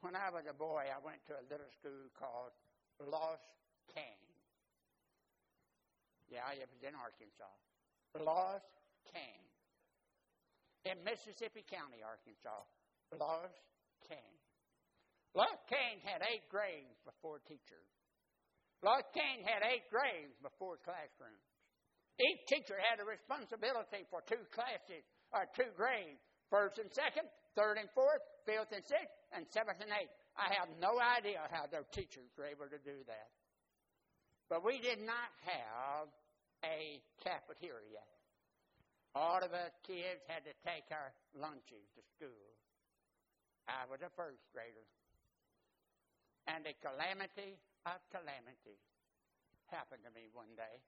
When 0.00 0.16
I 0.16 0.34
was 0.34 0.42
a 0.50 0.56
boy, 0.56 0.90
I 0.90 0.98
went 0.98 1.22
to 1.30 1.38
a 1.38 1.44
little 1.46 1.70
school 1.78 2.10
called 2.18 2.50
Lost 2.98 3.46
Cane. 3.94 4.26
Yeah, 6.26 6.42
it 6.58 6.66
was 6.74 6.82
in 6.82 6.98
Arkansas. 6.98 7.54
Lost 8.18 8.66
Cane. 9.14 9.51
In 10.84 10.98
Mississippi 11.06 11.62
County, 11.68 12.02
Arkansas. 12.02 12.66
Lost 13.14 13.62
Cane. 14.08 14.38
Lost 15.32 15.62
Cane 15.70 16.02
had 16.02 16.26
eight 16.26 16.44
grades 16.50 16.98
before 17.06 17.38
teachers. 17.46 17.88
Lost 18.82 19.06
Cane 19.14 19.46
had 19.46 19.62
eight 19.62 19.86
grades 19.88 20.34
before 20.42 20.82
classrooms. 20.82 21.46
Each 22.18 22.42
teacher 22.50 22.76
had 22.76 23.00
a 23.00 23.06
responsibility 23.06 24.04
for 24.10 24.20
two 24.26 24.42
classes 24.52 25.06
or 25.32 25.48
two 25.54 25.70
grades 25.78 26.20
first 26.52 26.76
and 26.76 26.92
second, 26.92 27.24
third 27.56 27.80
and 27.80 27.88
fourth, 27.96 28.20
fifth 28.44 28.74
and 28.74 28.84
sixth, 28.84 29.16
and 29.32 29.48
seventh 29.48 29.80
and 29.80 29.92
eighth. 29.96 30.12
I 30.36 30.52
have 30.60 30.68
no 30.76 30.98
idea 31.00 31.40
how 31.48 31.70
their 31.70 31.86
teachers 31.94 32.28
were 32.36 32.44
able 32.48 32.68
to 32.68 32.80
do 32.84 33.00
that. 33.08 33.30
But 34.52 34.60
we 34.64 34.82
did 34.82 35.00
not 35.00 35.30
have 35.48 36.12
a 36.66 37.00
cafeteria. 37.24 38.04
All 39.12 39.44
of 39.44 39.52
us 39.52 39.76
kids 39.84 40.24
had 40.24 40.44
to 40.48 40.54
take 40.64 40.88
our 40.88 41.12
lunches 41.36 41.84
to 41.96 42.02
school. 42.16 42.48
I 43.68 43.84
was 43.86 44.00
a 44.00 44.10
first 44.16 44.40
grader. 44.56 44.88
And 46.48 46.64
a 46.64 46.74
calamity 46.80 47.60
of 47.84 48.00
calamity 48.08 48.80
happened 49.68 50.02
to 50.08 50.12
me 50.16 50.32
one 50.32 50.50
day. 50.56 50.80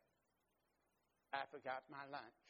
I 1.36 1.44
forgot 1.52 1.84
my 1.92 2.02
lunch. 2.08 2.42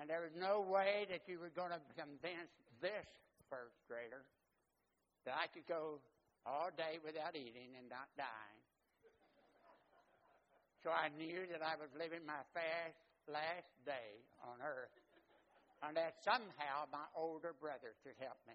And 0.00 0.08
there 0.08 0.24
was 0.24 0.32
no 0.32 0.64
way 0.64 1.04
that 1.12 1.28
you 1.28 1.36
were 1.36 1.52
going 1.52 1.76
to 1.76 1.82
convince 1.92 2.50
this 2.80 3.04
first 3.52 3.76
grader 3.84 4.24
that 5.28 5.36
I 5.36 5.52
could 5.52 5.68
go 5.68 6.00
all 6.48 6.72
day 6.72 6.98
without 7.04 7.36
eating 7.36 7.76
and 7.76 7.86
not 7.92 8.08
dying. 8.16 8.60
So 10.80 10.90
I 10.90 11.12
knew 11.14 11.46
that 11.52 11.62
I 11.62 11.78
was 11.78 11.92
living 11.94 12.26
my 12.26 12.42
fast 12.50 13.11
last 13.30 13.70
day 13.86 14.22
on 14.42 14.58
earth 14.62 14.92
and 15.82 15.98
that 15.98 16.14
somehow 16.22 16.86
my 16.94 17.06
older 17.18 17.54
brother 17.58 17.98
could 18.06 18.14
help 18.22 18.38
me. 18.46 18.54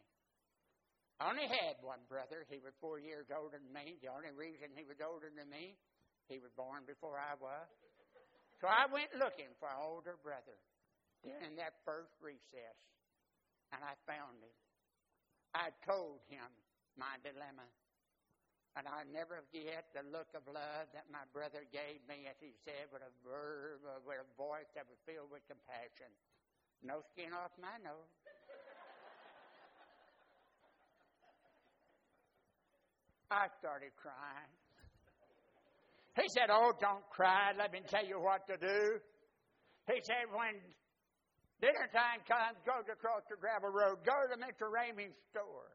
I 1.20 1.34
only 1.34 1.50
had 1.50 1.82
one 1.84 2.00
brother. 2.08 2.48
He 2.48 2.62
was 2.62 2.72
four 2.80 3.02
years 3.04 3.28
older 3.34 3.60
than 3.60 3.74
me. 3.74 4.00
The 4.00 4.14
only 4.14 4.32
reason 4.32 4.72
he 4.78 4.88
was 4.88 5.02
older 5.04 5.28
than 5.28 5.50
me, 5.50 5.76
he 6.32 6.40
was 6.40 6.54
born 6.56 6.88
before 6.88 7.20
I 7.20 7.36
was. 7.36 7.68
So 8.64 8.70
I 8.70 8.88
went 8.90 9.12
looking 9.18 9.52
for 9.60 9.68
an 9.68 9.82
older 9.82 10.16
brother 10.22 10.56
during 11.26 11.58
that 11.58 11.78
first 11.84 12.14
recess, 12.22 12.78
and 13.74 13.82
I 13.82 13.98
found 14.06 14.40
him. 14.40 14.56
I 15.58 15.74
told 15.84 16.22
him 16.30 16.48
my 16.96 17.18
dilemma. 17.26 17.66
And 18.78 18.86
I 18.86 19.10
never 19.10 19.42
forget 19.50 19.90
the 19.98 20.06
look 20.14 20.30
of 20.38 20.46
love 20.46 20.86
that 20.94 21.10
my 21.10 21.26
brother 21.34 21.66
gave 21.74 21.98
me 22.06 22.30
as 22.30 22.38
he 22.38 22.54
said 22.62 22.86
with 22.94 23.02
a 23.02 23.10
verb, 23.26 23.82
uh, 23.82 23.98
with 24.06 24.22
a 24.22 24.30
voice 24.38 24.70
that 24.78 24.86
was 24.86 25.02
filled 25.02 25.34
with 25.34 25.42
compassion. 25.50 26.14
No 26.86 27.02
skin 27.10 27.34
off 27.34 27.50
my 27.58 27.74
nose. 27.82 28.06
I 33.34 33.50
started 33.58 33.98
crying. 33.98 34.54
He 36.14 36.30
said, 36.38 36.54
Oh, 36.54 36.78
don't 36.78 37.02
cry. 37.10 37.58
Let 37.58 37.74
me 37.74 37.82
tell 37.90 38.06
you 38.06 38.22
what 38.22 38.46
to 38.46 38.62
do. 38.62 39.02
He 39.90 39.98
said, 40.06 40.30
When 40.30 40.54
dinner 41.66 41.90
time 41.90 42.22
comes, 42.30 42.62
go 42.62 42.86
across 42.86 43.26
the 43.26 43.42
gravel 43.42 43.74
road, 43.74 44.06
go 44.06 44.14
to 44.30 44.38
Mr. 44.38 44.70
Ramey's 44.70 45.18
store. 45.34 45.74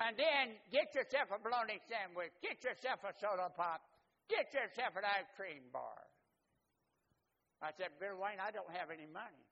And 0.00 0.16
then 0.16 0.56
get 0.72 0.94
yourself 0.96 1.30
a 1.30 1.38
bologna 1.38 1.78
sandwich, 1.86 2.32
get 2.40 2.58
yourself 2.64 3.04
a 3.04 3.12
soda 3.20 3.52
pop, 3.54 3.84
get 4.28 4.48
yourself 4.50 4.96
an 4.96 5.04
ice 5.04 5.30
cream 5.36 5.68
bar. 5.72 6.00
I 7.62 7.70
said, 7.78 7.94
Bill 8.00 8.18
Wayne, 8.18 8.42
I 8.42 8.50
don't 8.50 8.70
have 8.74 8.90
any 8.90 9.06
money. 9.06 9.46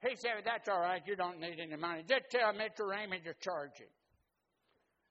He 0.00 0.16
said, 0.16 0.46
That's 0.46 0.68
all 0.70 0.80
right, 0.80 1.02
you 1.04 1.16
don't 1.16 1.40
need 1.42 1.60
any 1.60 1.76
money. 1.76 2.06
Just 2.08 2.30
tell 2.30 2.54
Mr. 2.54 2.86
Ramey 2.88 3.20
to 3.26 3.34
charge 3.42 3.76
it. 3.82 3.92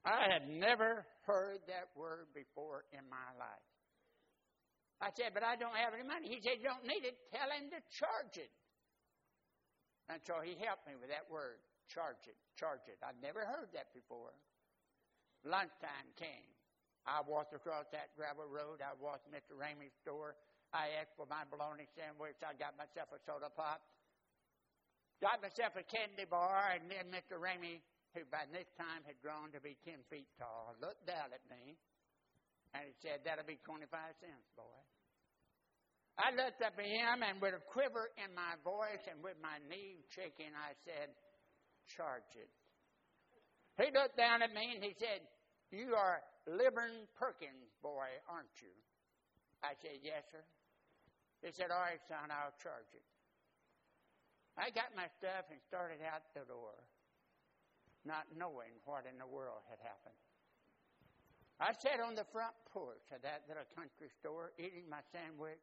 I 0.08 0.32
had 0.32 0.48
never 0.48 1.06
heard 1.28 1.60
that 1.68 1.92
word 1.92 2.32
before 2.32 2.88
in 2.96 3.04
my 3.12 3.28
life. 3.36 3.68
I 5.04 5.12
said, 5.14 5.36
but 5.36 5.44
I 5.44 5.60
don't 5.60 5.76
have 5.76 5.94
any 5.94 6.08
money. 6.08 6.32
He 6.32 6.42
said, 6.42 6.58
you 6.58 6.72
don't 6.72 6.88
need 6.88 7.06
it. 7.06 7.20
Tell 7.30 7.46
him 7.54 7.70
to 7.70 7.80
charge 7.94 8.40
it. 8.40 8.50
And 10.10 10.18
so 10.26 10.40
he 10.42 10.56
helped 10.58 10.88
me 10.88 10.96
with 10.98 11.12
that 11.12 11.28
word, 11.30 11.60
charge 11.90 12.22
it, 12.28 12.38
charge 12.60 12.84
it. 12.88 13.00
I'd 13.04 13.20
never 13.24 13.44
heard 13.44 13.72
that 13.74 13.92
before. 13.96 14.36
Lunchtime 15.44 16.12
came. 16.20 16.52
I 17.08 17.24
walked 17.24 17.56
across 17.56 17.88
that 17.96 18.12
gravel 18.20 18.48
road. 18.48 18.84
I 18.84 18.92
walked 19.00 19.32
Mr. 19.32 19.56
Ramey's 19.56 19.96
store. 20.04 20.36
I 20.76 20.92
asked 21.00 21.16
for 21.16 21.26
my 21.32 21.48
bologna 21.48 21.88
sandwich. 21.96 22.36
I 22.44 22.52
got 22.60 22.76
myself 22.76 23.08
a 23.16 23.20
soda 23.24 23.48
pop. 23.56 23.80
Got 25.24 25.40
myself 25.40 25.74
a 25.80 25.86
candy 25.88 26.28
bar, 26.28 26.76
and 26.76 26.92
then 26.92 27.08
Mr. 27.10 27.40
Ramey 27.40 27.80
who 28.18 28.26
by 28.34 28.50
this 28.50 28.66
time 28.82 29.06
had 29.06 29.14
grown 29.22 29.54
to 29.54 29.62
be 29.62 29.78
10 29.86 30.02
feet 30.10 30.26
tall, 30.42 30.74
looked 30.82 31.06
down 31.06 31.30
at 31.30 31.44
me 31.46 31.78
and 32.74 32.90
he 32.90 32.94
said, 33.06 33.22
That'll 33.22 33.46
be 33.46 33.62
25 33.62 33.86
cents, 34.18 34.48
boy. 34.58 34.82
I 36.18 36.34
looked 36.34 36.66
up 36.66 36.74
at 36.74 36.88
him 36.88 37.22
and 37.22 37.38
with 37.38 37.54
a 37.54 37.62
quiver 37.70 38.10
in 38.18 38.34
my 38.34 38.58
voice 38.66 39.06
and 39.06 39.22
with 39.22 39.38
my 39.38 39.62
knees 39.70 40.02
shaking, 40.10 40.50
I 40.58 40.74
said, 40.82 41.14
Charge 41.88 42.36
it. 42.36 42.52
He 43.78 43.94
looked 43.94 44.18
down 44.18 44.42
at 44.42 44.54
me 44.54 44.74
and 44.76 44.84
he 44.84 44.94
said, 44.98 45.22
You 45.72 45.96
are 45.96 46.22
Liburn 46.50 47.08
Perkins, 47.16 47.72
boy, 47.82 48.10
aren't 48.28 48.54
you? 48.62 48.74
I 49.64 49.74
said, 49.82 50.02
Yes, 50.04 50.26
sir. 50.32 50.44
He 51.42 51.54
said, 51.54 51.70
All 51.70 51.82
right, 51.82 52.02
son, 52.10 52.34
I'll 52.34 52.56
charge 52.62 52.90
it. 52.94 53.06
I 54.58 54.74
got 54.74 54.90
my 54.98 55.06
stuff 55.22 55.54
and 55.54 55.62
started 55.70 56.02
out 56.02 56.26
the 56.34 56.42
door 56.50 56.74
not 58.08 58.24
knowing 58.40 58.72
what 58.88 59.04
in 59.04 59.20
the 59.20 59.28
world 59.28 59.62
had 59.68 59.84
happened. 59.84 60.16
I 61.60 61.76
sat 61.76 62.00
on 62.00 62.16
the 62.16 62.26
front 62.32 62.56
porch 62.72 63.04
of 63.12 63.20
that 63.28 63.44
little 63.52 63.68
country 63.76 64.08
store 64.22 64.56
eating 64.56 64.88
my 64.88 65.04
sandwich, 65.12 65.62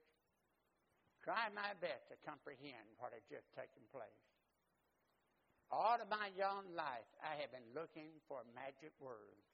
trying 1.24 1.56
my 1.56 1.72
best 1.80 2.10
to 2.12 2.20
comprehend 2.26 2.84
what 3.00 3.16
had 3.16 3.24
just 3.30 3.48
taken 3.56 3.80
place. 3.88 4.34
All 5.72 5.96
of 6.00 6.09
my 6.09 6.31
young 6.37 6.68
life, 6.77 7.09
I 7.22 7.40
have 7.40 7.50
been 7.50 7.66
looking 7.72 8.12
for 8.29 8.44
magic 8.55 8.92
words. 9.00 9.44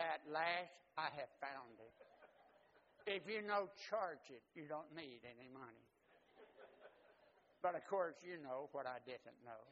At 0.00 0.22
last, 0.26 0.74
I 0.98 1.08
have 1.14 1.30
found 1.38 1.78
it. 1.78 1.94
If 3.06 3.26
you 3.26 3.42
know 3.42 3.70
charge 3.90 4.22
it, 4.30 4.42
you 4.54 4.66
don't 4.70 4.90
need 4.94 5.22
any 5.26 5.50
money. 5.50 5.86
But 7.62 7.78
of 7.78 7.86
course, 7.86 8.18
you 8.26 8.42
know 8.42 8.66
what 8.74 8.86
I 8.86 8.98
didn't 9.06 9.38
know. 9.46 9.62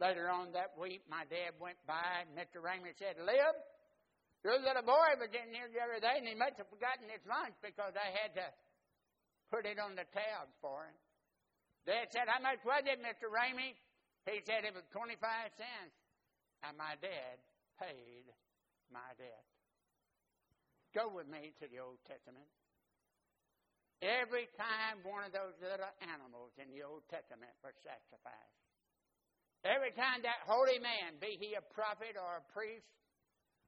Later 0.00 0.28
on 0.28 0.52
that 0.52 0.76
week, 0.76 1.04
my 1.08 1.24
dad 1.28 1.56
went 1.56 1.80
by, 1.88 2.24
and 2.24 2.32
Mr. 2.36 2.60
Ramey 2.60 2.92
said, 2.96 3.16
Lib, 3.20 3.56
your 4.44 4.60
little 4.60 4.84
boy 4.84 5.16
was 5.16 5.32
in 5.32 5.52
here 5.52 5.68
the 5.72 5.80
other 5.80 6.00
day, 6.00 6.20
and 6.20 6.28
he 6.28 6.36
must 6.36 6.60
have 6.60 6.68
forgotten 6.68 7.08
his 7.08 7.24
lunch 7.24 7.56
because 7.64 7.96
I 7.96 8.12
had 8.12 8.36
to 8.36 8.46
put 9.48 9.64
it 9.64 9.80
on 9.80 9.96
the 9.96 10.04
tab 10.12 10.52
for 10.60 10.84
him. 10.88 10.96
Dad 11.86 12.10
said, 12.10 12.26
How 12.26 12.42
much 12.42 12.58
was 12.66 12.82
it, 12.84 12.98
Mr. 12.98 13.30
Ramey? 13.30 13.78
He 14.26 14.42
said 14.42 14.66
it 14.66 14.74
was 14.74 14.84
25 14.90 15.22
cents. 15.54 15.94
And 16.66 16.74
my 16.74 16.98
dad 16.98 17.38
paid 17.78 18.26
my 18.90 19.14
debt. 19.14 19.46
Go 20.90 21.12
with 21.14 21.30
me 21.30 21.54
to 21.62 21.70
the 21.70 21.78
Old 21.78 22.02
Testament. 22.08 22.48
Every 24.02 24.50
time 24.58 25.00
one 25.06 25.24
of 25.24 25.32
those 25.32 25.56
little 25.62 25.88
animals 26.04 26.52
in 26.60 26.68
the 26.68 26.84
Old 26.84 27.06
Testament 27.08 27.52
was 27.64 27.72
sacrificed, 27.80 28.60
every 29.64 29.92
time 29.96 30.20
that 30.20 30.44
holy 30.44 30.76
man, 30.80 31.16
be 31.16 31.40
he 31.40 31.56
a 31.56 31.64
prophet 31.72 32.16
or 32.16 32.44
a 32.44 32.44
priest, 32.52 32.88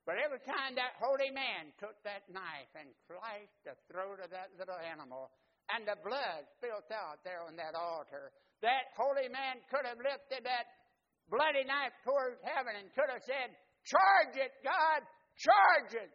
but 0.04 0.20
every 0.20 0.40
time 0.44 0.76
that 0.76 0.96
holy 1.00 1.32
man 1.32 1.72
took 1.80 1.96
that 2.04 2.28
knife 2.28 2.72
and 2.76 2.88
sliced 3.08 3.60
the 3.64 3.76
throat 3.88 4.20
of 4.20 4.28
that 4.32 4.52
little 4.56 4.76
animal, 4.76 5.32
and 5.74 5.84
the 5.84 5.98
blood 6.00 6.48
spilled 6.56 6.88
out 6.92 7.20
there 7.24 7.44
on 7.44 7.56
that 7.56 7.76
altar, 7.76 8.32
that 8.64 8.90
holy 8.96 9.28
man 9.28 9.60
could 9.68 9.84
have 9.84 10.00
lifted 10.00 10.42
that 10.44 10.66
bloody 11.28 11.64
knife 11.64 11.94
towards 12.02 12.40
heaven 12.42 12.74
and 12.74 12.88
could 12.96 13.08
have 13.12 13.22
said, 13.24 13.52
Charge 13.86 14.36
it, 14.36 14.52
God, 14.64 15.00
charge 15.38 15.92
it. 15.96 16.12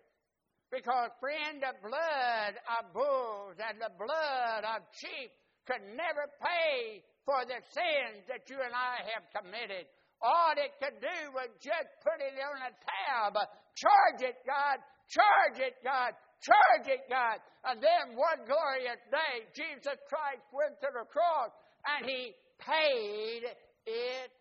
Because, 0.70 1.14
friend, 1.22 1.62
the 1.62 1.74
blood 1.86 2.54
of 2.66 2.82
bulls 2.94 3.58
and 3.62 3.78
the 3.78 3.94
blood 3.94 4.66
of 4.66 4.82
sheep 4.98 5.30
could 5.70 5.86
never 5.94 6.26
pay 6.42 7.06
for 7.24 7.46
the 7.46 7.62
sins 7.72 8.26
that 8.28 8.50
you 8.50 8.58
and 8.58 8.74
I 8.74 9.06
have 9.14 9.26
committed. 9.32 9.86
All 10.20 10.56
it 10.58 10.74
could 10.82 10.98
do 10.98 11.20
was 11.36 11.52
just 11.62 11.90
put 12.02 12.20
it 12.20 12.36
on 12.40 12.58
a 12.66 12.74
tab. 12.74 13.38
Charge 13.76 14.22
it, 14.24 14.38
God. 14.48 14.82
Charge 15.08 15.60
it, 15.62 15.76
God. 15.84 16.16
It, 16.44 17.08
God. 17.08 17.40
And 17.64 17.80
then 17.80 18.20
one 18.20 18.44
glorious 18.44 19.00
day, 19.08 19.48
Jesus 19.56 19.96
Christ 20.12 20.44
went 20.52 20.76
to 20.84 20.92
the 20.92 21.08
cross 21.08 21.56
and 21.88 22.04
he 22.04 22.36
paid 22.60 23.48
it 23.88 24.32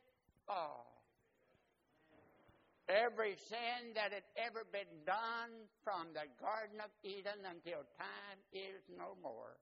all. 0.49 0.91
Every 2.91 3.39
sin 3.47 3.95
that 3.95 4.11
had 4.11 4.27
ever 4.35 4.67
been 4.75 4.91
done 5.07 5.55
from 5.87 6.11
the 6.13 6.27
Garden 6.43 6.83
of 6.83 6.91
Eden 7.07 7.47
until 7.47 7.87
time 7.95 8.39
is 8.51 8.83
no 8.91 9.15
more. 9.23 9.55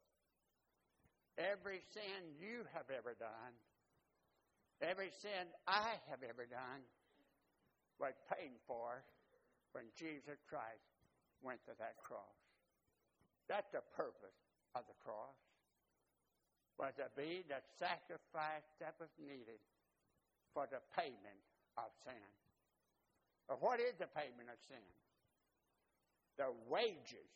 Every 1.37 1.85
sin 1.93 2.33
you 2.41 2.65
have 2.73 2.89
ever 2.89 3.13
done, 3.21 3.55
every 4.81 5.13
sin 5.21 5.53
I 5.69 6.01
have 6.09 6.25
ever 6.25 6.49
done, 6.49 6.83
was 8.01 8.17
paid 8.33 8.57
for 8.67 9.05
when 9.73 9.85
Jesus 9.95 10.41
Christ 10.49 10.90
went 11.43 11.61
to 11.67 11.75
that 11.79 11.97
cross. 12.03 12.39
That's 13.49 13.69
the 13.73 13.83
purpose 13.97 14.39
of 14.79 14.87
the 14.87 14.99
cross, 15.03 15.37
was 16.79 16.95
to 16.97 17.11
be 17.19 17.43
the 17.51 17.61
sacrifice 17.77 18.65
that 18.79 18.95
was 19.01 19.11
needed 19.19 19.61
for 20.55 20.71
the 20.71 20.81
payment 20.95 21.43
of 21.77 21.91
sin. 22.07 22.31
Or 23.51 23.57
what 23.59 23.81
is 23.83 23.99
the 23.99 24.07
payment 24.07 24.49
of 24.49 24.59
sin? 24.71 24.87
The 26.39 26.55
wages 26.71 27.31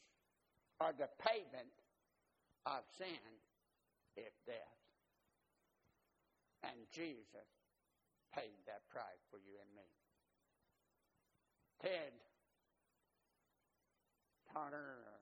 or 0.80 0.94
the 0.96 1.10
payment 1.18 1.74
of 2.66 2.86
sin 2.96 3.20
is 4.16 4.32
death. 4.46 4.78
And 6.64 6.78
Jesus 6.94 7.50
paid 8.32 8.56
that 8.66 8.86
price 8.88 9.22
for 9.30 9.36
you 9.42 9.52
and 9.60 9.70
me. 9.76 9.88
Ted 11.82 12.14
Turner, 14.54 15.18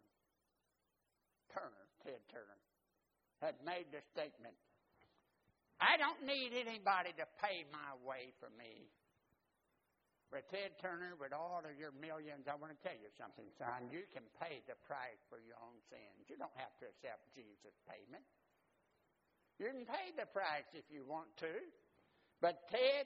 Turner, 1.51 1.87
Ted 2.05 2.21
Turner, 2.29 2.61
had 3.40 3.57
made 3.64 3.88
the 3.90 4.05
statement 4.12 4.55
I 5.83 5.99
don't 5.99 6.23
need 6.23 6.55
anybody 6.55 7.11
to 7.18 7.27
pay 7.42 7.66
my 7.75 7.99
way 8.07 8.31
for 8.38 8.47
me. 8.55 8.87
But 10.31 10.47
Ted 10.49 10.79
Turner, 10.79 11.18
with 11.18 11.35
all 11.35 11.61
of 11.61 11.75
your 11.75 11.90
millions, 11.92 12.47
I 12.47 12.55
want 12.55 12.71
to 12.71 12.81
tell 12.81 12.95
you 12.95 13.11
something, 13.18 13.45
son. 13.59 13.90
You 13.90 14.07
can 14.14 14.25
pay 14.38 14.62
the 14.64 14.79
price 14.87 15.21
for 15.27 15.42
your 15.42 15.59
own 15.59 15.77
sins. 15.90 16.31
You 16.31 16.38
don't 16.38 16.55
have 16.55 16.73
to 16.81 16.88
accept 16.88 17.35
Jesus' 17.35 17.75
payment. 17.85 18.23
You 19.59 19.75
can 19.75 19.85
pay 19.85 20.14
the 20.14 20.31
price 20.31 20.64
if 20.73 20.87
you 20.88 21.05
want 21.05 21.29
to. 21.45 21.53
But, 22.40 22.64
Ted, 22.71 23.05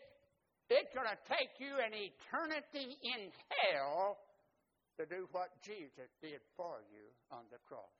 it's 0.69 0.93
going 0.93 1.11
to 1.11 1.19
take 1.27 1.57
you 1.59 1.81
an 1.81 1.97
eternity 1.97 2.95
in 2.95 3.33
hell 3.51 4.21
to 4.99 5.07
do 5.07 5.29
what 5.33 5.51
Jesus 5.63 6.09
did 6.21 6.41
for 6.57 6.81
you 6.93 7.05
on 7.31 7.45
the 7.51 7.59
cross. 7.69 7.97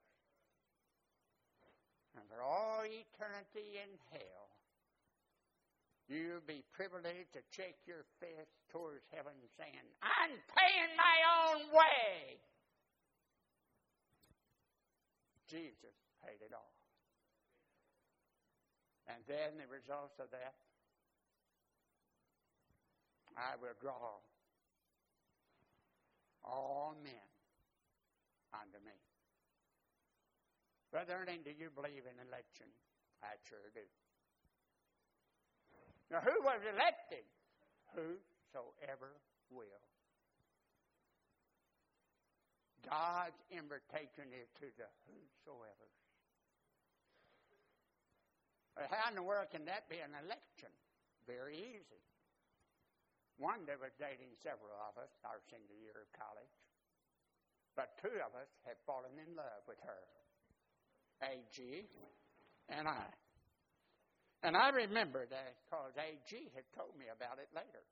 And 2.17 2.25
for 2.33 2.41
all 2.41 2.81
eternity 2.85 3.77
in 3.77 3.93
hell, 4.11 4.47
You'll 6.07 6.47
be 6.47 6.63
privileged 6.71 7.35
to 7.35 7.43
shake 7.51 7.83
your 7.83 8.07
fist 8.23 8.55
towards 8.71 9.03
heaven 9.11 9.35
saying, 9.59 9.83
I'm 10.07 10.39
paying 10.55 10.93
my 10.95 11.19
own 11.27 11.61
way. 11.75 12.39
Jesus 15.51 15.99
paid 16.23 16.39
it 16.47 16.55
all. 16.55 16.75
And 19.11 19.19
then 19.27 19.59
the 19.59 19.67
results 19.67 20.15
of 20.23 20.31
that, 20.31 20.55
I 23.35 23.59
will 23.59 23.75
draw 23.83 24.23
all 26.47 26.95
men 27.03 27.29
unto 28.55 28.79
me. 28.87 28.95
Brother 30.91 31.19
Ernie, 31.21 31.43
do 31.43 31.51
you 31.51 31.69
believe 31.75 32.07
in 32.07 32.17
election? 32.23 32.71
I 33.23 33.35
sure 33.51 33.69
do. 33.75 33.85
Now, 36.11 36.23
who 36.23 36.39
was 36.47 36.63
elected? 36.63 37.27
Whosoever 37.93 39.19
will. 39.51 39.85
God's 42.87 43.43
invitation 43.51 44.31
is 44.31 44.47
to 44.63 44.71
the 44.79 44.87
whosoever. 45.11 45.91
How 48.79 49.11
in 49.11 49.17
the 49.17 49.25
world 49.25 49.51
can 49.51 49.65
that 49.67 49.89
be 49.89 49.99
an 49.99 50.15
election? 50.23 50.71
Very 51.27 51.57
easy. 51.57 52.03
One 53.37 53.69
that 53.69 53.77
was 53.77 53.93
dating 54.01 54.33
several 54.41 54.73
of 54.89 54.97
us 54.97 55.13
our 55.29 55.45
senior 55.53 55.77
year 55.77 56.01
of 56.01 56.09
college, 56.17 56.57
but 57.77 57.93
two 58.01 58.17
of 58.25 58.33
us 58.33 58.49
had 58.65 58.81
fallen 58.89 59.13
in 59.21 59.37
love 59.37 59.61
with 59.69 59.77
her, 59.85 60.03
A.G. 61.21 61.85
and 62.73 62.89
I. 62.89 63.09
And 64.41 64.57
I 64.57 64.73
remember 64.73 65.29
that 65.29 65.53
because 65.65 65.93
A.G. 66.01 66.33
had 66.57 66.65
told 66.73 66.97
me 66.97 67.13
about 67.13 67.37
it 67.37 67.53
later. 67.53 67.85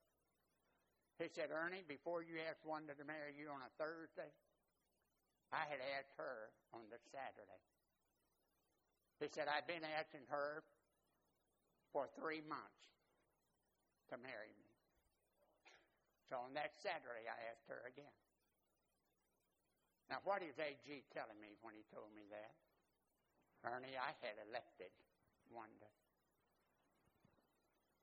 He 1.20 1.28
said, 1.30 1.52
Ernie, 1.52 1.86
before 1.86 2.24
you 2.24 2.40
asked 2.42 2.64
one 2.64 2.88
to 2.88 3.04
marry 3.04 3.36
you 3.36 3.52
on 3.52 3.62
a 3.62 3.70
Thursday, 3.78 4.32
I 5.52 5.62
had 5.68 5.78
asked 5.94 6.16
her 6.18 6.50
on 6.74 6.88
the 6.90 6.98
Saturday. 7.12 7.62
He 9.22 9.30
said, 9.30 9.46
I've 9.46 9.68
been 9.68 9.86
asking 9.86 10.26
her 10.26 10.64
for 11.94 12.10
three 12.18 12.42
months 12.48 12.82
to 14.10 14.18
marry 14.18 14.50
me. 14.58 14.63
So 16.28 16.40
on 16.40 16.56
that 16.56 16.72
Saturday, 16.80 17.28
I 17.28 17.36
asked 17.52 17.68
her 17.68 17.84
again. 17.84 18.14
Now, 20.08 20.20
what 20.24 20.44
is 20.44 20.56
A.G. 20.60 21.04
telling 21.12 21.40
me 21.40 21.56
when 21.64 21.72
he 21.76 21.84
told 21.88 22.12
me 22.12 22.28
that? 22.28 22.54
Ernie, 23.64 23.96
I 23.96 24.12
had 24.20 24.36
elected 24.44 24.92
to 24.92 25.04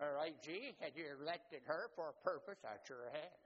or 0.02 0.18
AG, 0.26 0.50
had 0.82 0.98
you 0.98 1.06
elected 1.22 1.62
her 1.70 1.94
for 1.94 2.10
a 2.10 2.18
purpose? 2.26 2.58
I 2.66 2.82
sure 2.90 3.06
had. 3.14 3.38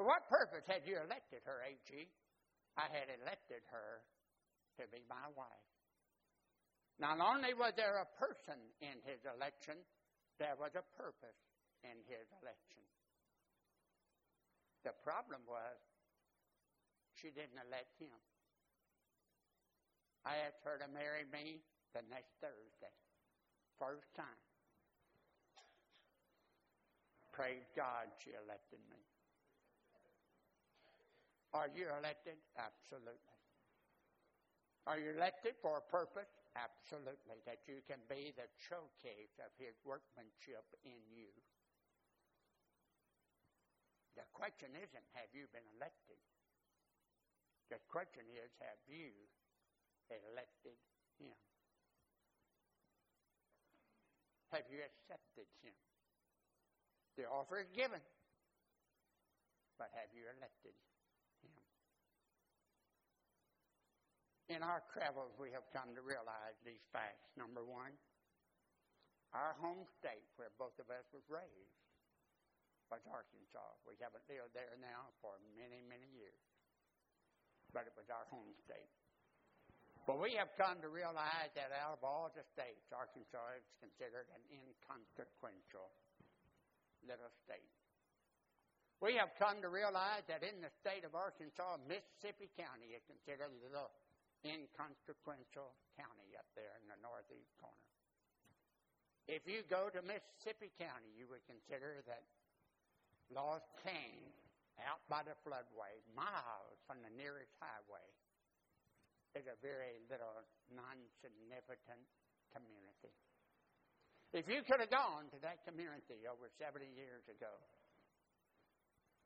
For 0.00 0.08
what 0.08 0.24
purpose 0.32 0.64
had 0.64 0.88
you 0.88 0.96
elected 0.96 1.44
her, 1.44 1.60
AG? 1.60 1.92
I 2.80 2.88
had 2.88 3.12
elected 3.20 3.60
her 3.68 4.00
to 4.80 4.88
be 4.88 5.04
my 5.04 5.28
wife. 5.36 5.68
Not 6.96 7.20
only 7.20 7.52
was 7.52 7.76
there 7.76 8.00
a 8.00 8.08
person 8.16 8.56
in 8.80 8.96
his 9.04 9.20
election, 9.28 9.76
there 10.40 10.56
was 10.56 10.72
a 10.72 10.84
purpose 10.96 11.36
in 11.84 12.00
his 12.08 12.24
election. 12.40 12.80
The 14.84 14.94
problem 15.06 15.42
was 15.46 15.78
she 17.14 17.30
didn't 17.30 17.58
elect 17.70 17.94
him. 18.02 18.18
I 20.26 20.42
asked 20.46 20.62
her 20.66 20.78
to 20.78 20.88
marry 20.90 21.26
me 21.30 21.62
the 21.94 22.02
next 22.10 22.34
Thursday. 22.42 22.94
First 23.78 24.10
time. 24.14 24.42
Praise 27.32 27.66
God, 27.74 28.12
she 28.20 28.30
elected 28.36 28.78
me. 28.92 29.00
Are 31.54 31.68
you 31.68 31.88
elected? 31.88 32.36
Absolutely. 32.56 33.38
Are 34.86 34.98
you 34.98 35.14
elected 35.14 35.54
for 35.62 35.78
a 35.78 35.84
purpose? 35.84 36.28
Absolutely. 36.56 37.38
That 37.46 37.64
you 37.70 37.84
can 37.86 38.02
be 38.08 38.34
the 38.34 38.48
showcase 38.68 39.36
of 39.38 39.52
His 39.56 39.76
workmanship 39.84 40.64
in 40.84 41.00
you. 41.12 41.30
The 44.16 44.28
question 44.36 44.76
isn't, 44.76 45.06
have 45.16 45.32
you 45.32 45.48
been 45.52 45.64
elected? 45.80 46.20
The 47.72 47.80
question 47.88 48.28
is, 48.28 48.52
have 48.60 48.80
you 48.84 49.08
elected 50.12 50.76
Him? 51.16 51.32
Have 54.52 54.68
you 54.68 54.84
accepted 54.84 55.48
Him? 55.64 55.72
The 57.16 57.24
offer 57.24 57.64
is 57.64 57.72
given, 57.72 58.00
but 59.80 59.88
have 59.96 60.12
you 60.12 60.28
elected 60.36 60.76
Him? 61.40 61.56
In 64.52 64.60
our 64.60 64.84
travels, 64.92 65.32
we 65.40 65.48
have 65.56 65.64
come 65.72 65.96
to 65.96 66.04
realize 66.04 66.60
these 66.60 66.84
facts. 66.92 67.32
Number 67.40 67.64
one, 67.64 67.96
our 69.32 69.56
home 69.56 69.88
state, 69.96 70.28
where 70.36 70.52
both 70.60 70.76
of 70.76 70.92
us 70.92 71.08
was 71.16 71.24
raised, 71.32 71.81
was 72.92 73.00
Arkansas. 73.08 73.72
We 73.88 73.96
haven't 74.04 74.20
lived 74.28 74.52
there 74.52 74.76
now 74.76 75.08
for 75.24 75.40
many, 75.56 75.80
many 75.88 76.04
years. 76.12 76.36
But 77.72 77.88
it 77.88 77.96
was 77.96 78.12
our 78.12 78.28
home 78.28 78.52
state. 78.68 78.92
But 80.04 80.20
we 80.20 80.36
have 80.36 80.52
come 80.60 80.84
to 80.84 80.92
realize 80.92 81.48
that 81.56 81.72
out 81.72 81.96
of 81.96 82.04
all 82.04 82.28
the 82.36 82.44
states, 82.52 82.84
Arkansas 82.92 83.56
is 83.56 83.64
considered 83.80 84.28
an 84.36 84.44
inconsequential 84.52 85.88
little 87.08 87.32
state. 87.48 87.72
We 89.00 89.16
have 89.16 89.32
come 89.40 89.64
to 89.64 89.72
realize 89.72 90.28
that 90.28 90.44
in 90.44 90.60
the 90.60 90.70
state 90.84 91.08
of 91.08 91.16
Arkansas, 91.16 91.80
Mississippi 91.88 92.52
County 92.60 92.92
is 92.92 93.02
considered 93.08 93.48
a 93.48 93.60
little 93.64 93.88
inconsequential 94.44 95.72
county 95.96 96.36
up 96.36 96.46
there 96.52 96.76
in 96.82 96.92
the 96.92 96.98
northeast 97.00 97.56
corner. 97.56 97.88
If 99.30 99.46
you 99.46 99.62
go 99.70 99.86
to 99.88 100.02
Mississippi 100.02 100.74
County, 100.76 101.14
you 101.14 101.30
would 101.30 101.46
consider 101.46 102.02
that 102.10 102.26
Lost 103.32 103.68
Cane, 103.80 104.28
out 104.84 105.00
by 105.08 105.24
the 105.24 105.36
floodway, 105.40 105.96
miles 106.12 106.76
from 106.84 107.00
the 107.00 107.12
nearest 107.16 107.52
highway, 107.56 108.04
is 109.32 109.48
a 109.48 109.56
very 109.64 109.96
little 110.12 110.44
non 110.68 111.00
significant 111.24 112.04
community. 112.52 113.16
If 114.32 114.48
you 114.48 114.64
could 114.64 114.80
have 114.80 114.92
gone 114.92 115.28
to 115.32 115.38
that 115.44 115.64
community 115.64 116.24
over 116.24 116.48
70 116.56 116.88
years 116.96 117.24
ago 117.28 117.52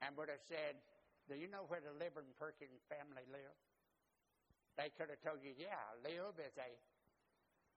and 0.02 0.14
would 0.18 0.30
have 0.30 0.42
said, 0.46 0.78
Do 1.30 1.38
you 1.38 1.46
know 1.50 1.66
where 1.66 1.82
the 1.82 1.94
Libern 1.94 2.30
Perkins 2.38 2.82
family 2.90 3.26
live? 3.30 3.58
They 4.78 4.90
could 4.94 5.10
have 5.10 5.22
told 5.22 5.42
you, 5.42 5.54
Yeah, 5.54 5.82
Lib 6.02 6.38
is 6.38 6.54
a 6.58 6.70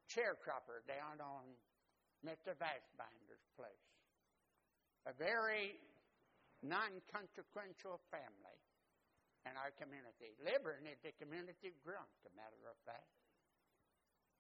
sharecropper 0.10 0.86
down 0.90 1.22
on 1.22 1.54
Mr. 2.26 2.58
Vashbinder's 2.58 3.46
place. 3.54 3.90
A 5.08 5.14
very 5.16 5.78
non 6.64 7.00
consequential 7.08 8.04
family 8.12 8.60
in 9.48 9.56
our 9.56 9.72
community. 9.80 10.36
Libern 10.44 10.84
is 10.86 11.00
the 11.00 11.16
community 11.16 11.72
grunt, 11.80 12.12
a 12.28 12.32
matter 12.36 12.60
of 12.68 12.76
fact. 12.84 13.10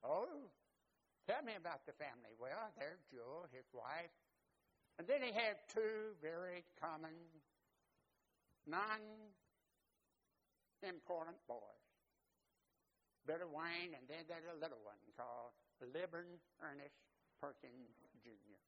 Oh, 0.04 0.52
tell 1.28 1.44
me 1.44 1.56
about 1.56 1.88
the 1.88 1.96
family. 1.96 2.36
Well, 2.36 2.72
there's 2.76 3.04
Joe, 3.12 3.48
his 3.52 3.68
wife. 3.72 4.12
And 5.00 5.08
then 5.08 5.24
he 5.24 5.32
had 5.32 5.64
two 5.72 6.16
very 6.20 6.68
common, 6.76 7.16
non 8.68 9.00
important 10.84 11.40
boys. 11.48 11.88
Billy 13.28 13.48
Wayne, 13.48 13.96
and 13.96 14.08
then 14.08 14.28
there's 14.28 14.48
a 14.48 14.60
little 14.60 14.80
one 14.84 15.00
called 15.16 15.56
Libern 15.80 16.40
Ernest 16.60 17.00
Perkins 17.40 17.96
Jr. 18.24 18.60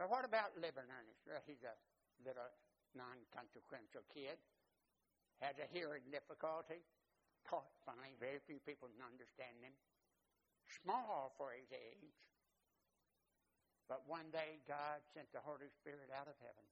But 0.00 0.08
what 0.08 0.24
about? 0.24 0.56
Well, 0.56 1.44
he's 1.44 1.60
a 1.60 1.76
little 2.24 2.48
non 2.96 3.20
consequential 3.36 4.00
kid, 4.08 4.40
has 5.44 5.60
a 5.60 5.68
hearing 5.68 6.08
difficulty, 6.08 6.80
Taught 7.44 7.68
funny, 7.84 8.16
very 8.16 8.40
few 8.48 8.60
people 8.64 8.88
can 8.88 9.04
understand 9.04 9.60
him, 9.60 9.76
small 10.80 11.36
for 11.36 11.52
his 11.52 11.68
age. 11.72 12.16
But 13.92 14.08
one 14.08 14.32
day 14.32 14.64
God 14.64 15.04
sent 15.12 15.28
the 15.36 15.44
Holy 15.44 15.68
Spirit 15.68 16.08
out 16.16 16.32
of 16.32 16.36
heaven. 16.40 16.68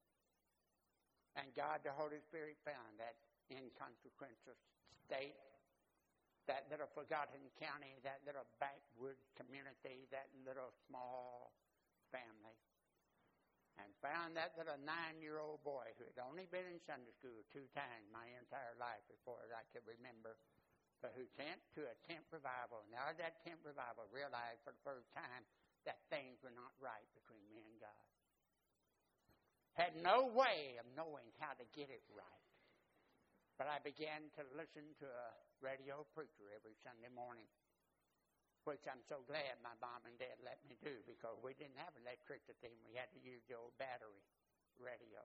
And 1.36 1.52
God, 1.52 1.84
the 1.84 1.92
Holy 1.92 2.24
Spirit, 2.24 2.56
found 2.64 2.96
that 2.96 3.16
inconsequential 3.52 4.56
state, 5.04 5.36
that 6.48 6.64
little 6.72 6.88
forgotten 6.96 7.44
county, 7.60 8.00
that 8.08 8.24
little 8.24 8.48
backwood 8.56 9.20
community, 9.36 10.08
that 10.12 10.32
little 10.48 10.72
small 10.88 11.52
family 12.08 12.56
and 13.78 13.90
found 14.02 14.34
that 14.34 14.58
little 14.58 14.78
nine 14.82 15.22
year 15.22 15.38
old 15.38 15.62
boy 15.62 15.86
who 15.96 16.06
had 16.06 16.18
only 16.18 16.50
been 16.50 16.66
in 16.66 16.82
Sunday 16.82 17.14
school 17.14 17.46
two 17.54 17.66
times 17.74 18.10
my 18.10 18.26
entire 18.38 18.74
life 18.78 19.02
before 19.06 19.42
I 19.54 19.62
could 19.70 19.86
remember, 19.86 20.38
but 20.98 21.14
who 21.14 21.26
came 21.38 21.58
to 21.78 21.86
a 21.86 21.96
tent 22.10 22.26
revival. 22.34 22.82
Now 22.90 23.14
that 23.14 23.40
tent 23.46 23.62
revival 23.62 24.10
realized 24.10 24.62
for 24.66 24.74
the 24.74 24.84
first 24.86 25.08
time 25.14 25.46
that 25.86 26.02
things 26.10 26.42
were 26.42 26.54
not 26.54 26.74
right 26.82 27.06
between 27.14 27.42
me 27.48 27.62
and 27.62 27.78
God. 27.78 28.06
Had 29.78 29.94
no 29.94 30.26
way 30.26 30.74
of 30.82 30.86
knowing 30.98 31.30
how 31.38 31.54
to 31.54 31.66
get 31.70 31.86
it 31.86 32.02
right. 32.10 32.48
But 33.54 33.70
I 33.70 33.78
began 33.82 34.26
to 34.38 34.42
listen 34.58 34.86
to 35.02 35.06
a 35.06 35.30
radio 35.62 36.02
preacher 36.14 36.50
every 36.54 36.74
Sunday 36.82 37.10
morning 37.10 37.46
which 38.68 38.84
I'm 38.84 39.00
so 39.08 39.24
glad 39.24 39.56
my 39.64 39.72
mom 39.80 40.04
and 40.04 40.20
dad 40.20 40.36
let 40.44 40.60
me 40.68 40.76
do 40.84 41.00
because 41.08 41.40
we 41.40 41.56
didn't 41.56 41.80
have 41.80 41.96
electricity 41.96 42.68
and 42.68 42.84
we 42.84 43.00
had 43.00 43.08
to 43.16 43.20
use 43.24 43.40
the 43.48 43.56
old 43.56 43.72
battery 43.80 44.20
radio. 44.76 45.24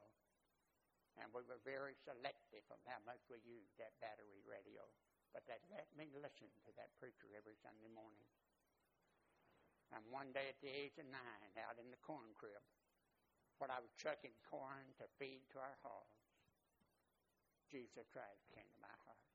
And 1.19 1.27
we 1.35 1.43
were 1.43 1.59
very 1.67 1.99
selective 2.07 2.63
on 2.71 2.79
how 2.87 3.03
much 3.03 3.19
we 3.27 3.43
used 3.43 3.75
that 3.83 3.99
battery 3.99 4.39
radio. 4.47 4.87
But 5.35 5.43
they 5.43 5.59
let 5.75 5.91
me 5.99 6.07
listen 6.23 6.47
to 6.63 6.71
that 6.79 6.95
preacher 7.03 7.27
every 7.35 7.59
Sunday 7.59 7.91
morning. 7.91 8.31
And 9.91 10.07
one 10.07 10.31
day 10.31 10.47
at 10.47 10.63
the 10.63 10.71
age 10.71 10.95
of 10.95 11.11
nine, 11.11 11.51
out 11.67 11.75
in 11.83 11.91
the 11.91 11.99
corn 11.99 12.31
crib, 12.39 12.63
when 13.59 13.69
I 13.69 13.83
was 13.83 13.91
chucking 13.99 14.39
corn 14.47 14.95
to 15.03 15.05
feed 15.19 15.43
to 15.51 15.59
our 15.59 15.77
hogs, 15.83 16.23
Jesus 17.67 18.07
Christ 18.07 18.47
came 18.55 18.71
to 18.71 18.81
my 18.81 18.95
heart. 19.03 19.27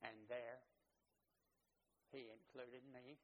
And 0.00 0.16
there, 0.32 0.64
he 2.14 2.30
included 2.30 2.86
me 2.94 3.18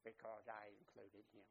because 0.00 0.48
I 0.48 0.72
included 0.72 1.28
him. 1.36 1.44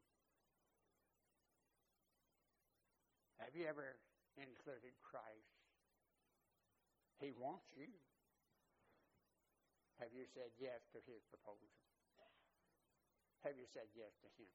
Have 3.38 3.54
you 3.54 3.70
ever 3.70 3.94
included 4.34 4.98
Christ? 4.98 5.54
He 7.22 7.30
wants 7.30 7.70
you. 7.78 7.86
Have 10.02 10.10
you 10.10 10.26
said 10.34 10.50
yes 10.58 10.82
to 10.90 10.98
his 11.06 11.22
proposal? 11.30 11.70
Have 13.46 13.54
you 13.54 13.70
said 13.70 13.86
yes 13.94 14.10
to 14.26 14.28
him? 14.34 14.50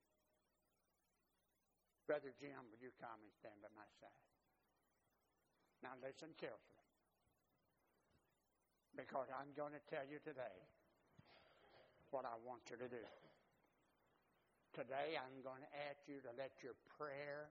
Brother 2.04 2.36
Jim, 2.36 2.60
would 2.74 2.84
you 2.84 2.92
come 3.00 3.24
and 3.24 3.32
stand 3.40 3.56
by 3.64 3.72
my 3.72 3.88
side? 4.04 4.28
Now 5.80 5.96
listen 6.04 6.36
carefully. 6.36 6.84
Because 8.98 9.32
I'm 9.32 9.56
going 9.56 9.72
to 9.78 9.84
tell 9.88 10.04
you 10.04 10.20
today 10.20 10.68
what 12.12 12.26
I 12.26 12.36
want 12.42 12.66
you 12.70 12.78
to 12.78 12.90
do. 12.90 13.06
Today, 14.74 15.18
I'm 15.18 15.42
going 15.42 15.62
to 15.66 15.74
ask 15.90 16.06
you 16.06 16.22
to 16.22 16.32
let 16.38 16.62
your 16.62 16.78
prayer 16.98 17.50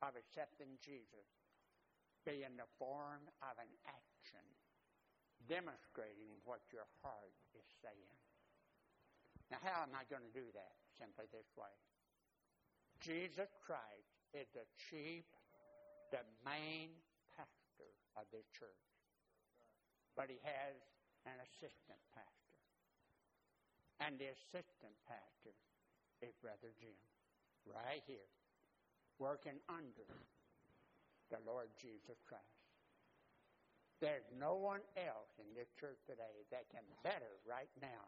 of 0.00 0.16
accepting 0.16 0.80
Jesus 0.80 1.28
be 2.24 2.44
in 2.44 2.56
the 2.56 2.68
form 2.80 3.24
of 3.44 3.54
an 3.60 3.72
action 3.88 4.44
demonstrating 5.46 6.36
what 6.44 6.60
your 6.74 6.88
heart 7.00 7.36
is 7.56 7.64
saying. 7.80 8.16
Now, 9.48 9.62
how 9.64 9.86
am 9.86 9.96
I 9.96 10.04
going 10.08 10.24
to 10.24 10.34
do 10.34 10.44
that? 10.52 10.76
Simply 10.98 11.24
this 11.30 11.48
way 11.56 11.72
Jesus 13.00 13.48
Christ 13.62 14.12
is 14.34 14.50
the 14.52 14.66
chief, 14.90 15.24
the 16.10 16.24
main 16.44 16.92
pastor 17.32 17.92
of 18.18 18.26
this 18.34 18.44
church, 18.50 18.84
but 20.18 20.26
he 20.28 20.42
has 20.42 20.76
an 21.24 21.38
assistant 21.40 22.02
pastor. 22.12 22.47
And 23.98 24.14
the 24.18 24.30
assistant 24.30 24.94
pastor 25.10 25.54
is 26.22 26.34
Brother 26.38 26.70
Jim, 26.78 26.98
right 27.66 28.02
here, 28.06 28.30
working 29.18 29.58
under 29.66 30.06
the 31.30 31.42
Lord 31.42 31.68
Jesus 31.82 32.18
Christ. 32.30 32.58
There's 33.98 34.26
no 34.38 34.54
one 34.54 34.86
else 34.94 35.34
in 35.42 35.50
this 35.58 35.66
church 35.74 35.98
today 36.06 36.46
that 36.54 36.70
can 36.70 36.86
better 37.02 37.42
right 37.42 37.70
now 37.82 38.06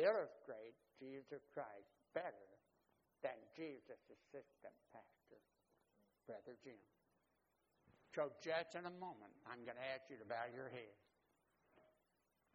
illustrate 0.00 0.72
Jesus 0.96 1.44
Christ 1.52 1.92
better 2.16 2.48
than 3.20 3.36
Jesus' 3.52 4.00
assistant 4.08 4.76
pastor, 4.88 5.40
Brother 6.24 6.56
Jim. 6.64 6.80
So, 8.16 8.32
just 8.40 8.72
in 8.72 8.88
a 8.88 8.94
moment, 8.96 9.36
I'm 9.44 9.68
going 9.68 9.76
to 9.76 9.88
ask 9.92 10.08
you 10.08 10.16
to 10.16 10.24
bow 10.24 10.48
your 10.48 10.72
head. 10.72 10.96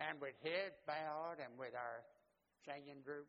And 0.01 0.17
with 0.17 0.33
heads 0.41 0.81
bowed 0.89 1.37
and 1.37 1.53
with 1.55 1.77
our 1.77 2.01
singing 2.63 3.03
group, 3.03 3.27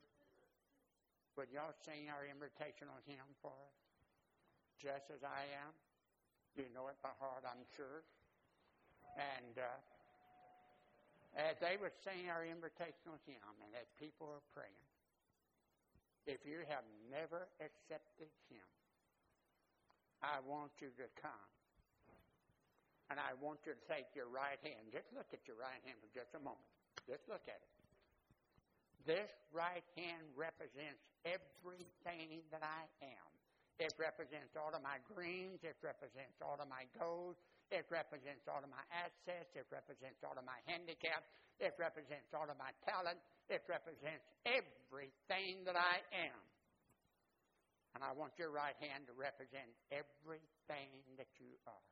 would 1.35 1.51
y'all 1.51 1.75
sing 1.83 2.07
our 2.07 2.23
invitational 2.23 2.95
hymn 3.03 3.27
for 3.43 3.51
us? 3.51 3.77
Just 4.79 5.11
as 5.11 5.23
I 5.23 5.47
am. 5.59 5.71
You 6.55 6.71
know 6.71 6.87
it 6.87 6.95
by 7.03 7.11
heart, 7.19 7.43
I'm 7.43 7.67
sure. 7.75 8.07
And 9.19 9.59
uh, 9.59 9.79
as 11.35 11.59
they 11.59 11.75
were 11.75 11.91
singing 12.03 12.31
our 12.31 12.47
invitational 12.47 13.19
hymn 13.27 13.55
and 13.59 13.71
as 13.75 13.87
people 13.99 14.31
are 14.31 14.45
praying, 14.55 14.87
if 16.25 16.41
you 16.47 16.63
have 16.71 16.87
never 17.11 17.45
accepted 17.59 18.31
Him, 18.47 18.65
I 20.23 20.39
want 20.47 20.71
you 20.79 20.89
to 20.95 21.07
come. 21.19 21.49
And 23.13 23.21
I 23.21 23.37
want 23.37 23.61
you 23.69 23.77
to 23.77 23.83
take 23.85 24.17
your 24.17 24.25
right 24.33 24.57
hand. 24.65 24.89
Just 24.89 25.13
look 25.13 25.29
at 25.29 25.45
your 25.45 25.61
right 25.61 25.77
hand 25.85 26.01
for 26.01 26.09
just 26.09 26.33
a 26.33 26.41
moment. 26.41 26.65
Just 27.05 27.29
look 27.29 27.45
at 27.45 27.61
it. 27.61 27.84
This 29.05 29.29
right 29.53 29.85
hand 29.93 30.25
represents 30.33 31.05
everything 31.29 32.41
that 32.49 32.65
I 32.65 32.89
am. 33.05 33.29
It 33.77 33.93
represents 34.01 34.57
all 34.57 34.73
of 34.73 34.81
my 34.81 34.97
greens. 35.05 35.61
It 35.61 35.77
represents 35.85 36.41
all 36.41 36.57
of 36.57 36.65
my 36.65 36.89
gold. 36.97 37.37
It 37.69 37.85
represents 37.93 38.49
all 38.49 38.65
of 38.65 38.71
my 38.71 38.81
assets. 38.89 39.53
It 39.53 39.69
represents 39.69 40.25
all 40.25 40.33
of 40.33 40.41
my 40.41 40.57
handicaps. 40.65 41.29
It 41.61 41.77
represents 41.77 42.33
all 42.33 42.49
of 42.49 42.57
my 42.57 42.73
talent. 42.87 43.21
It 43.45 43.61
represents 43.69 44.25
everything 44.41 45.61
that 45.69 45.77
I 45.77 46.01
am. 46.15 46.39
And 47.93 48.01
I 48.03 48.11
want 48.11 48.35
your 48.41 48.51
right 48.51 48.75
hand 48.81 49.05
to 49.07 49.13
represent 49.15 49.69
everything 49.93 50.91
that 51.21 51.29
you 51.37 51.53
are. 51.69 51.89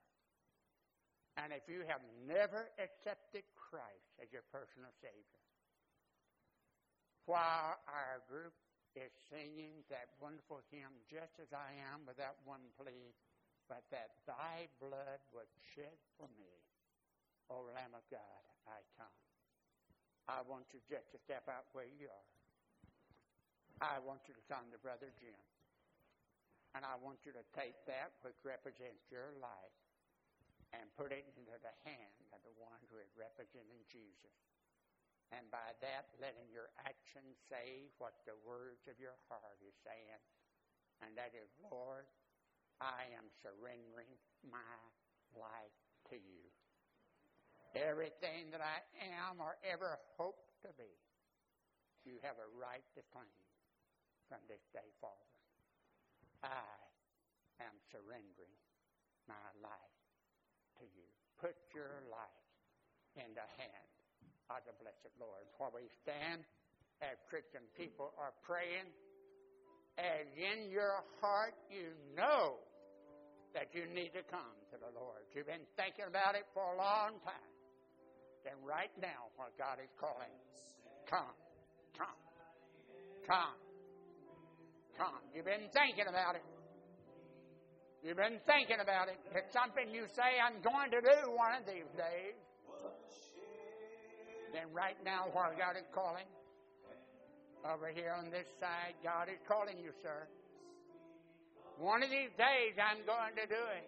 And 1.38 1.54
if 1.54 1.65
you 1.69 1.86
have 1.86 2.04
never 2.26 2.73
accepted 2.80 3.43
Christ 3.56 4.08
as 4.21 4.32
your 4.32 4.45
personal 4.54 4.91
Savior, 5.02 5.42
while 7.25 7.79
our 7.88 8.19
group 8.27 8.53
is 8.95 9.12
singing 9.29 9.83
that 9.89 10.09
wonderful 10.21 10.62
hymn, 10.69 10.91
Just 11.09 11.39
as 11.39 11.49
I 11.53 11.73
Am, 11.93 12.05
with 12.05 12.17
that 12.17 12.36
one 12.45 12.62
plea, 12.77 13.15
but 13.67 13.81
that 13.89 14.09
thy 14.27 14.67
blood 14.79 15.19
was 15.31 15.47
shed 15.73 15.97
for 16.17 16.27
me. 16.38 16.51
O 17.49 17.62
Lamb 17.73 17.95
of 17.95 18.05
God, 18.09 18.43
I 18.67 18.79
come. 18.97 19.17
I 20.27 20.41
want 20.41 20.65
you 20.71 20.79
just 20.88 21.12
to 21.12 21.19
step 21.25 21.49
out 21.49 21.67
where 21.73 21.89
you 21.89 22.07
are. 22.07 22.29
I 23.81 23.99
want 23.99 24.23
you 24.27 24.33
to 24.33 24.45
come 24.47 24.71
to 24.71 24.79
Brother 24.79 25.12
Jim. 25.19 25.36
And 26.73 26.86
I 26.86 26.95
want 26.95 27.19
you 27.25 27.33
to 27.33 27.43
take 27.53 27.75
that 27.86 28.13
which 28.23 28.38
represents 28.43 29.03
your 29.12 29.29
life 29.38 29.77
and 30.73 30.89
put 30.97 31.12
it 31.12 31.25
into 31.38 31.53
the 31.62 31.75
hand 31.86 32.15
of 32.33 32.41
the 32.41 32.55
one 32.57 32.81
who 32.89 32.97
is 32.97 33.12
representing 33.13 33.86
Jesus. 33.91 34.52
And 35.31 35.47
by 35.49 35.73
that, 35.81 36.12
letting 36.19 36.45
your 36.51 36.69
actions 36.83 37.39
say 37.49 37.89
what 37.97 38.13
the 38.27 38.38
words 38.43 38.86
of 38.91 38.99
your 38.99 39.17
heart 39.31 39.57
is 39.63 39.73
saying. 39.81 40.21
And 41.01 41.15
that 41.17 41.33
is, 41.33 41.49
Lord, 41.71 42.05
I 42.81 43.09
am 43.15 43.31
surrendering 43.41 44.13
my 44.45 44.77
life 45.33 45.77
to 46.12 46.17
you. 46.19 46.43
Everything 47.73 48.53
that 48.53 48.62
I 48.62 48.83
am 49.01 49.41
or 49.41 49.57
ever 49.65 49.97
hope 50.19 50.45
to 50.62 50.69
be, 50.77 50.93
you 52.05 52.21
have 52.21 52.38
a 52.38 52.49
right 52.53 52.86
to 52.93 53.01
claim 53.09 53.43
from 54.29 54.43
this 54.45 54.62
day 54.69 54.86
forward. 55.01 55.33
I 56.45 56.69
am 57.63 57.73
surrendering 57.89 58.57
my 59.25 59.47
life 59.63 59.97
to 60.77 60.86
you. 60.86 61.07
Put 61.39 61.55
your 61.73 62.03
life 62.12 62.45
in 63.17 63.33
the 63.33 63.47
hand 63.57 63.92
of 64.53 64.61
the 64.69 64.75
blessed 64.77 65.13
Lord. 65.17 65.45
While 65.57 65.73
we 65.73 65.89
stand 66.05 66.45
as 67.01 67.17
Christian 67.29 67.65
people 67.73 68.13
are 68.21 68.33
praying, 68.45 68.85
as 69.97 70.29
in 70.37 70.69
your 70.69 71.01
heart 71.21 71.57
you 71.69 71.93
know 72.13 72.61
that 73.53 73.69
you 73.73 73.85
need 73.93 74.13
to 74.17 74.25
come 74.29 74.57
to 74.73 74.77
the 74.81 74.89
Lord. 74.97 75.21
You've 75.33 75.49
been 75.49 75.65
thinking 75.77 76.09
about 76.09 76.33
it 76.33 76.45
for 76.53 76.73
a 76.73 76.77
long 76.77 77.21
time. 77.21 77.49
Then 78.41 78.57
right 78.65 78.91
now, 78.99 79.29
what 79.37 79.53
God 79.57 79.77
is 79.79 79.89
calling, 79.95 80.33
come, 81.05 81.37
come, 81.95 82.19
come, 83.29 83.57
come. 84.97 85.21
You've 85.31 85.47
been 85.47 85.69
thinking 85.71 86.09
about 86.09 86.35
it. 86.35 86.45
You've 88.03 88.19
been 88.19 88.41
thinking 88.43 88.83
about 88.83 89.07
it. 89.07 89.15
It's 89.31 89.53
something 89.55 89.93
you 89.95 90.03
say, 90.11 90.35
I'm 90.35 90.59
going 90.59 90.91
to 90.91 90.99
do 90.99 91.31
one 91.31 91.55
of 91.55 91.63
these 91.63 91.87
days. 91.95 92.35
Then 94.53 94.69
right 94.69 94.97
now, 95.01 95.33
while 95.33 95.49
God 95.57 95.73
is 95.81 95.89
calling, 95.89 96.29
over 97.65 97.89
here 97.89 98.13
on 98.13 98.29
this 98.29 98.45
side, 98.61 98.93
God 99.01 99.33
is 99.33 99.41
calling 99.49 99.81
you, 99.81 99.89
sir. 100.05 100.29
One 101.81 102.05
of 102.05 102.13
these 102.13 102.29
days, 102.37 102.77
I'm 102.77 103.01
going 103.01 103.33
to 103.33 103.49
do 103.49 103.63
it. 103.81 103.85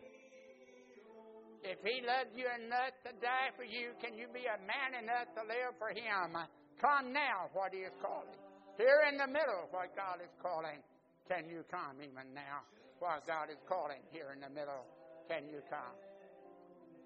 If 1.61 1.77
He 1.85 2.01
loved 2.01 2.33
you 2.33 2.49
enough 2.49 2.97
to 3.05 3.13
die 3.21 3.53
for 3.53 3.61
you, 3.61 3.93
can 4.01 4.17
you 4.17 4.25
be 4.33 4.49
a 4.49 4.57
man 4.65 4.97
enough 4.97 5.29
to 5.37 5.45
live 5.45 5.77
for 5.77 5.93
Him? 5.93 6.33
Come 6.81 7.13
now, 7.13 7.53
what 7.53 7.69
He 7.69 7.85
is 7.85 7.93
calling. 8.01 8.41
Here 8.81 9.05
in 9.05 9.21
the 9.21 9.29
middle, 9.29 9.69
what 9.69 9.93
God 9.93 10.17
is 10.17 10.33
calling. 10.41 10.81
Can 11.29 11.45
you 11.45 11.61
come 11.69 12.01
even 12.01 12.33
now? 12.33 12.65
What 12.97 13.25
God 13.29 13.53
is 13.53 13.61
calling 13.69 14.01
here 14.09 14.33
in 14.33 14.41
the 14.41 14.49
middle. 14.49 14.85
Can 15.29 15.45
you 15.45 15.61
come? 15.69 15.93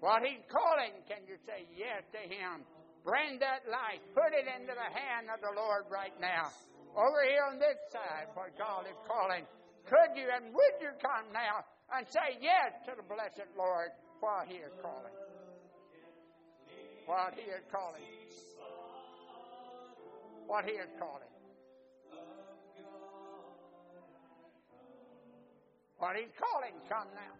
What 0.00 0.24
He's 0.24 0.44
calling, 0.48 0.96
can 1.04 1.28
you 1.28 1.36
say 1.44 1.68
yes 1.76 2.04
to 2.16 2.20
Him? 2.24 2.64
Bring 3.04 3.38
that 3.40 3.64
light. 3.70 4.04
Put 4.14 4.36
it 4.36 4.44
into 4.44 4.76
the 4.76 4.90
hand 4.92 5.32
of 5.32 5.40
the 5.40 5.52
Lord 5.56 5.88
right 5.90 6.12
now. 6.20 6.52
Over 6.96 7.24
here 7.24 7.46
on 7.48 7.58
this 7.58 7.78
side, 7.92 8.28
what 8.34 8.52
God 8.58 8.84
is 8.84 8.98
calling. 9.08 9.46
Could 9.88 10.16
you 10.16 10.28
and 10.28 10.52
would 10.52 10.76
you 10.80 10.92
come 11.00 11.32
now 11.32 11.64
and 11.96 12.06
say 12.06 12.36
yes 12.40 12.76
to 12.86 12.92
the 12.96 13.02
blessed 13.02 13.48
Lord 13.56 13.90
while 14.20 14.44
He 14.46 14.56
is 14.56 14.74
calling? 14.82 15.14
While 17.06 17.30
He 17.34 17.42
is 17.48 17.64
calling. 17.72 18.04
What 20.46 20.64
He 20.64 20.72
is 20.72 20.90
calling. 20.98 21.30
What 25.98 26.16
He's 26.16 26.32
calling, 26.36 26.74
come 26.88 27.08
now. 27.14 27.34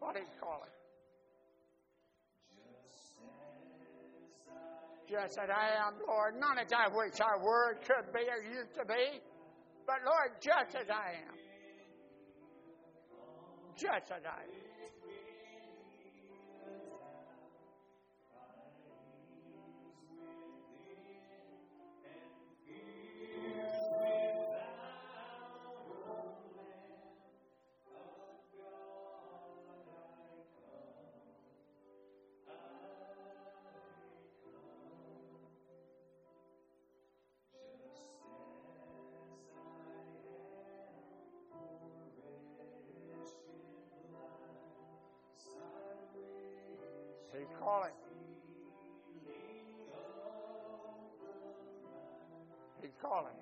What 0.00 0.16
He's 0.16 0.34
calling. 0.40 0.75
Just 5.08 5.38
as 5.38 5.48
I 5.48 5.86
am, 5.86 5.94
Lord, 6.06 6.34
not 6.38 6.58
as 6.58 6.72
I 6.72 6.88
wish 6.88 7.20
I 7.20 7.36
were, 7.42 7.78
could 7.86 8.12
be, 8.12 8.26
or 8.28 8.42
used 8.42 8.74
to 8.74 8.84
be. 8.84 9.20
But 9.86 10.02
Lord, 10.04 10.32
just 10.40 10.74
as 10.74 10.90
I 10.90 11.12
am. 11.28 11.38
Just 13.76 14.10
as 14.10 14.24
I 14.24 14.42
am. 14.42 14.65
He's 47.46 47.56
calling. 47.62 47.94
He's 52.82 52.90
calling. 53.00 53.38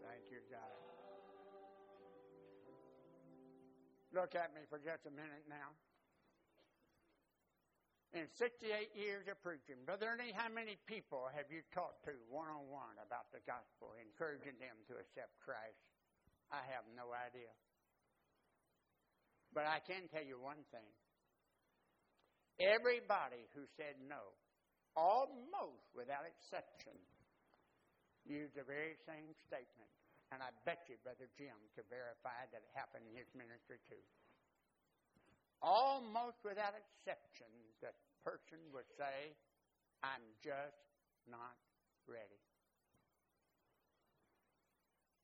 Thank 0.00 0.24
you, 0.30 0.40
God. 0.50 0.60
Look 4.14 4.34
at 4.34 4.54
me 4.54 4.62
for 4.70 4.78
just 4.78 5.04
a 5.06 5.10
minute 5.10 5.44
now. 5.48 5.76
In 8.16 8.24
68 8.40 8.96
years 8.96 9.28
of 9.28 9.36
preaching, 9.44 9.84
Brother 9.84 10.16
Ernie, 10.16 10.32
how 10.32 10.48
many 10.48 10.80
people 10.88 11.28
have 11.28 11.52
you 11.52 11.60
talked 11.76 12.08
to 12.08 12.16
one 12.32 12.48
on 12.48 12.64
one 12.72 12.96
about 13.04 13.28
the 13.36 13.44
gospel, 13.44 13.92
encouraging 14.00 14.56
them 14.56 14.80
to 14.88 14.96
accept 14.96 15.36
Christ? 15.44 15.76
I 16.48 16.64
have 16.72 16.88
no 16.96 17.12
idea. 17.12 17.52
But 19.52 19.68
I 19.68 19.84
can 19.84 20.08
tell 20.08 20.24
you 20.24 20.40
one 20.40 20.64
thing. 20.72 20.88
Everybody 22.56 23.44
who 23.52 23.68
said 23.76 24.00
no, 24.00 24.32
almost 24.96 25.92
without 25.92 26.24
exception, 26.24 26.96
used 28.24 28.56
the 28.56 28.64
very 28.64 28.96
same 29.04 29.36
statement. 29.44 29.92
And 30.32 30.40
I 30.40 30.48
bet 30.64 30.88
you 30.88 30.96
Brother 31.04 31.28
Jim 31.36 31.56
could 31.76 31.88
verify 31.92 32.48
that 32.56 32.64
it 32.64 32.72
happened 32.72 33.04
in 33.08 33.16
his 33.16 33.28
ministry 33.36 33.80
too. 33.84 34.00
Almost 35.62 36.38
without 36.46 36.78
exception, 36.78 37.50
the 37.82 37.90
person 38.22 38.62
would 38.70 38.86
say, 38.94 39.34
I'm 40.06 40.22
just 40.38 40.78
not 41.26 41.58
ready. 42.06 42.42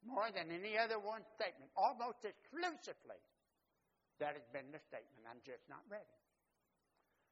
More 0.05 0.29
than 0.35 0.53
any 0.53 0.77
other 0.77 1.01
one 1.01 1.25
statement, 1.39 1.71
almost 1.79 2.21
exclusively, 2.27 3.21
that 4.21 4.37
has 4.37 4.47
been 4.53 4.69
the 4.75 4.83
statement, 4.91 5.25
I'm 5.25 5.41
just 5.47 5.65
not 5.71 5.81
ready. 5.89 6.19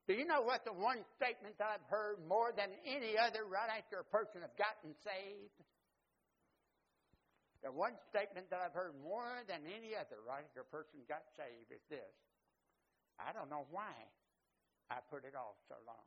Do 0.08 0.18
you 0.18 0.26
know 0.26 0.42
what 0.42 0.66
the 0.66 0.74
one 0.74 1.04
statement 1.14 1.60
that 1.62 1.78
I've 1.78 1.88
heard 1.92 2.18
more 2.26 2.50
than 2.50 2.74
any 2.82 3.14
other 3.14 3.46
right 3.46 3.70
after 3.70 4.02
a 4.02 4.08
person 4.08 4.42
has 4.42 4.50
gotten 4.58 4.96
saved? 5.04 5.58
The 7.62 7.70
one 7.70 7.94
statement 8.10 8.50
that 8.50 8.58
I've 8.58 8.74
heard 8.74 8.98
more 8.98 9.46
than 9.46 9.62
any 9.62 9.94
other 9.94 10.18
right 10.26 10.42
after 10.42 10.66
a 10.66 10.70
person 10.74 11.06
got 11.06 11.22
saved 11.38 11.70
is 11.70 11.84
this 11.86 12.10
I 13.18 13.32
don't 13.32 13.50
know 13.50 13.66
why 13.70 13.92
I 14.90 14.98
put 15.10 15.24
it 15.24 15.34
off 15.34 15.56
so 15.68 15.74
long. 15.86 16.06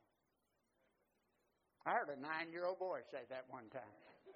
I 1.86 1.94
heard 1.94 2.10
a 2.10 2.20
nine 2.20 2.50
year 2.50 2.66
old 2.66 2.78
boy 2.78 3.00
say 3.10 3.22
that 3.30 3.44
one 3.48 3.70
time. 3.70 3.94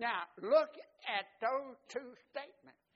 now, 0.00 0.26
look 0.42 0.74
at 1.06 1.26
those 1.40 1.78
two 1.88 2.14
statements. 2.30 2.88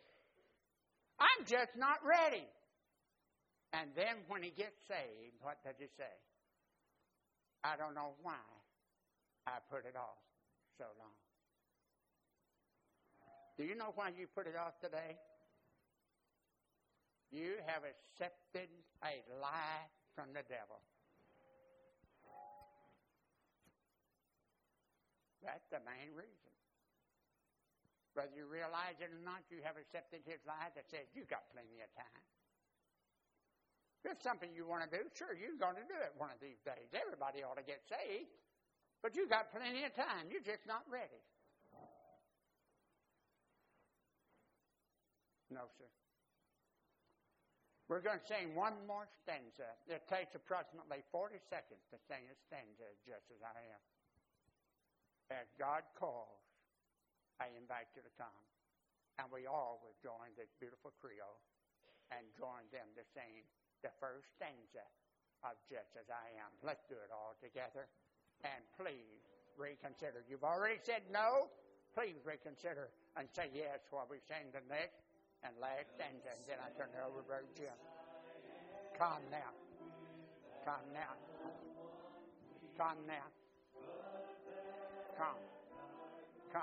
I'm 1.22 1.46
just 1.46 1.78
not 1.78 2.02
ready. 2.02 2.46
And 3.72 3.90
then 3.94 4.26
when 4.28 4.42
he 4.42 4.50
gets 4.50 4.76
saved, 4.88 5.38
what 5.40 5.62
does 5.64 5.78
he 5.78 5.86
say? 5.96 6.12
I 7.64 7.78
don't 7.78 7.94
know 7.94 8.18
why 8.22 8.42
I 9.46 9.62
put 9.70 9.86
it 9.86 9.96
off 9.96 10.18
so 10.76 10.84
long. 10.98 11.16
Do 13.56 13.64
you 13.64 13.76
know 13.76 13.92
why 13.94 14.10
you 14.18 14.26
put 14.34 14.46
it 14.46 14.56
off 14.58 14.74
today? 14.80 15.16
You 17.32 17.56
have 17.64 17.80
accepted 17.88 18.68
a 19.00 19.24
lie 19.40 19.88
from 20.12 20.36
the 20.36 20.44
devil. 20.44 20.84
That's 25.40 25.64
the 25.72 25.80
main 25.82 26.12
reason. 26.12 26.52
Whether 28.12 28.36
you 28.36 28.44
realize 28.44 29.00
it 29.00 29.08
or 29.08 29.24
not, 29.24 29.40
you 29.48 29.64
have 29.64 29.80
accepted 29.80 30.20
his 30.28 30.44
lie 30.44 30.68
that 30.76 30.84
says 30.92 31.08
you 31.16 31.24
got 31.24 31.48
plenty 31.56 31.80
of 31.80 31.88
time. 31.96 32.24
If 34.04 34.20
it's 34.20 34.26
something 34.26 34.52
you 34.52 34.68
want 34.68 34.84
to 34.84 34.90
do, 34.92 35.08
sure, 35.16 35.32
you're 35.32 35.56
going 35.56 35.80
to 35.80 35.86
do 35.88 35.96
it 35.96 36.12
one 36.20 36.28
of 36.28 36.36
these 36.42 36.60
days. 36.68 36.92
Everybody 36.92 37.40
ought 37.40 37.56
to 37.56 37.64
get 37.64 37.80
saved. 37.88 38.28
But 39.00 39.16
you 39.16 39.24
got 39.26 39.50
plenty 39.50 39.88
of 39.88 39.96
time. 39.96 40.28
You're 40.28 40.44
just 40.44 40.68
not 40.68 40.84
ready. 40.90 41.24
No, 45.50 45.64
sir. 45.78 45.88
We're 47.90 48.04
going 48.04 48.22
to 48.22 48.28
sing 48.30 48.54
one 48.54 48.78
more 48.86 49.10
stanza. 49.22 49.74
It 49.90 50.06
takes 50.06 50.34
approximately 50.38 51.02
40 51.10 51.38
seconds 51.50 51.82
to 51.90 51.98
sing 52.06 52.24
a 52.30 52.36
stanza 52.46 52.88
just 53.02 53.26
as 53.34 53.42
I 53.42 53.58
am. 53.58 53.82
As 55.32 55.48
God 55.58 55.82
calls, 55.98 56.42
I 57.42 57.50
invite 57.58 57.90
you 57.96 58.02
to 58.04 58.12
come. 58.14 58.42
And 59.20 59.28
we 59.28 59.44
all 59.44 59.82
will 59.84 59.96
join 60.00 60.32
this 60.38 60.48
beautiful 60.56 60.94
trio 61.02 61.36
and 62.14 62.24
join 62.36 62.64
them 62.72 62.88
to 62.96 63.04
sing 63.12 63.44
the 63.84 63.92
first 64.00 64.30
stanza 64.38 64.86
of 65.42 65.58
Just 65.66 65.92
As 65.98 66.08
I 66.08 66.32
Am. 66.38 66.50
Let's 66.62 66.86
do 66.86 66.96
it 66.96 67.10
all 67.10 67.34
together. 67.42 67.90
And 68.46 68.62
please 68.78 69.20
reconsider. 69.58 70.24
You've 70.30 70.46
already 70.46 70.80
said 70.82 71.02
no. 71.10 71.50
Please 71.92 72.16
reconsider 72.24 72.88
and 73.20 73.28
say 73.36 73.52
yes 73.52 73.84
while 73.92 74.08
we 74.08 74.16
sing 74.24 74.48
the 74.54 74.64
next 74.64 75.11
and 75.44 75.54
last 75.60 75.94
and 75.98 76.16
then 76.46 76.58
I 76.62 76.70
turn 76.78 76.88
it 76.94 77.02
over 77.02 77.20
to 77.20 77.26
Brother 77.26 77.50
Jim. 77.56 77.74
Come 78.98 79.22
now. 79.30 79.52
Come 80.64 80.86
now. 80.94 81.14
Come 82.78 82.98
now. 83.06 83.26
Come. 85.18 85.42
Come. 86.52 86.62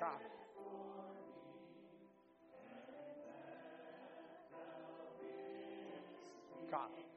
Come. 0.00 0.22
Come. 6.70 7.11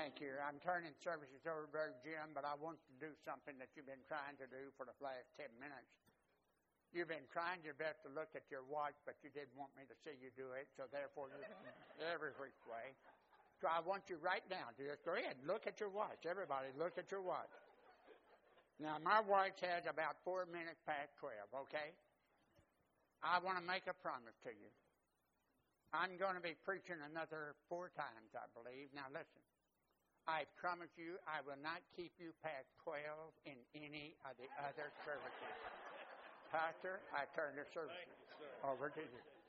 Thank 0.00 0.16
you. 0.24 0.32
I'm 0.40 0.56
turning 0.64 0.96
services 1.04 1.44
over 1.44 1.68
to 1.68 1.72
Brother 1.76 1.92
Jim, 2.00 2.32
but 2.32 2.40
I 2.48 2.56
want 2.56 2.80
to 2.88 2.92
do 3.04 3.12
something 3.20 3.52
that 3.60 3.68
you've 3.76 3.84
been 3.84 4.00
trying 4.08 4.32
to 4.40 4.48
do 4.48 4.72
for 4.80 4.88
the 4.88 4.96
last 4.96 5.28
10 5.36 5.52
minutes. 5.60 5.92
You've 6.88 7.12
been 7.12 7.28
trying 7.28 7.60
your 7.60 7.76
best 7.76 8.00
to 8.08 8.10
look 8.16 8.32
at 8.32 8.48
your 8.48 8.64
watch, 8.64 8.96
but 9.04 9.20
you 9.20 9.28
didn't 9.28 9.52
want 9.60 9.76
me 9.76 9.84
to 9.84 9.92
see 10.00 10.16
you 10.16 10.32
do 10.32 10.56
it, 10.56 10.72
so 10.72 10.88
therefore 10.88 11.28
been 11.36 11.52
every 12.16 12.32
which 12.40 12.56
way. 12.64 12.96
So 13.60 13.68
I 13.68 13.84
want 13.84 14.08
you 14.08 14.16
right 14.24 14.40
now 14.48 14.72
to 14.72 14.80
just 14.80 15.04
go 15.04 15.20
ahead 15.20 15.36
and 15.36 15.44
look 15.44 15.68
at 15.68 15.76
your 15.84 15.92
watch. 15.92 16.24
Everybody, 16.24 16.72
look 16.80 16.96
at 16.96 17.12
your 17.12 17.20
watch. 17.20 17.52
Now, 18.80 18.96
my 19.04 19.20
watch 19.20 19.60
has 19.60 19.84
about 19.84 20.16
four 20.24 20.48
minutes 20.48 20.80
past 20.88 21.12
12, 21.20 21.68
okay? 21.68 21.92
I 23.20 23.36
want 23.44 23.60
to 23.60 23.64
make 23.68 23.84
a 23.84 23.92
promise 24.00 24.40
to 24.48 24.52
you. 24.56 24.72
I'm 25.92 26.16
going 26.16 26.40
to 26.40 26.44
be 26.44 26.56
preaching 26.64 27.04
another 27.04 27.52
four 27.68 27.92
times, 27.92 28.32
I 28.32 28.48
believe. 28.56 28.88
Now, 28.96 29.12
listen. 29.12 29.44
I 30.30 30.46
promise 30.54 30.94
you, 30.94 31.18
I 31.26 31.42
will 31.42 31.58
not 31.58 31.82
keep 31.98 32.14
you 32.22 32.30
past 32.38 32.70
12 32.86 33.02
in 33.50 33.58
any 33.74 34.14
of 34.22 34.38
the 34.38 34.46
other 34.62 34.94
services. 35.02 35.54
Pastor, 36.54 37.02
I 37.10 37.26
turn 37.34 37.58
the 37.58 37.66
service 37.74 37.98
over 38.62 38.94
to 38.94 39.02
you. 39.02 39.39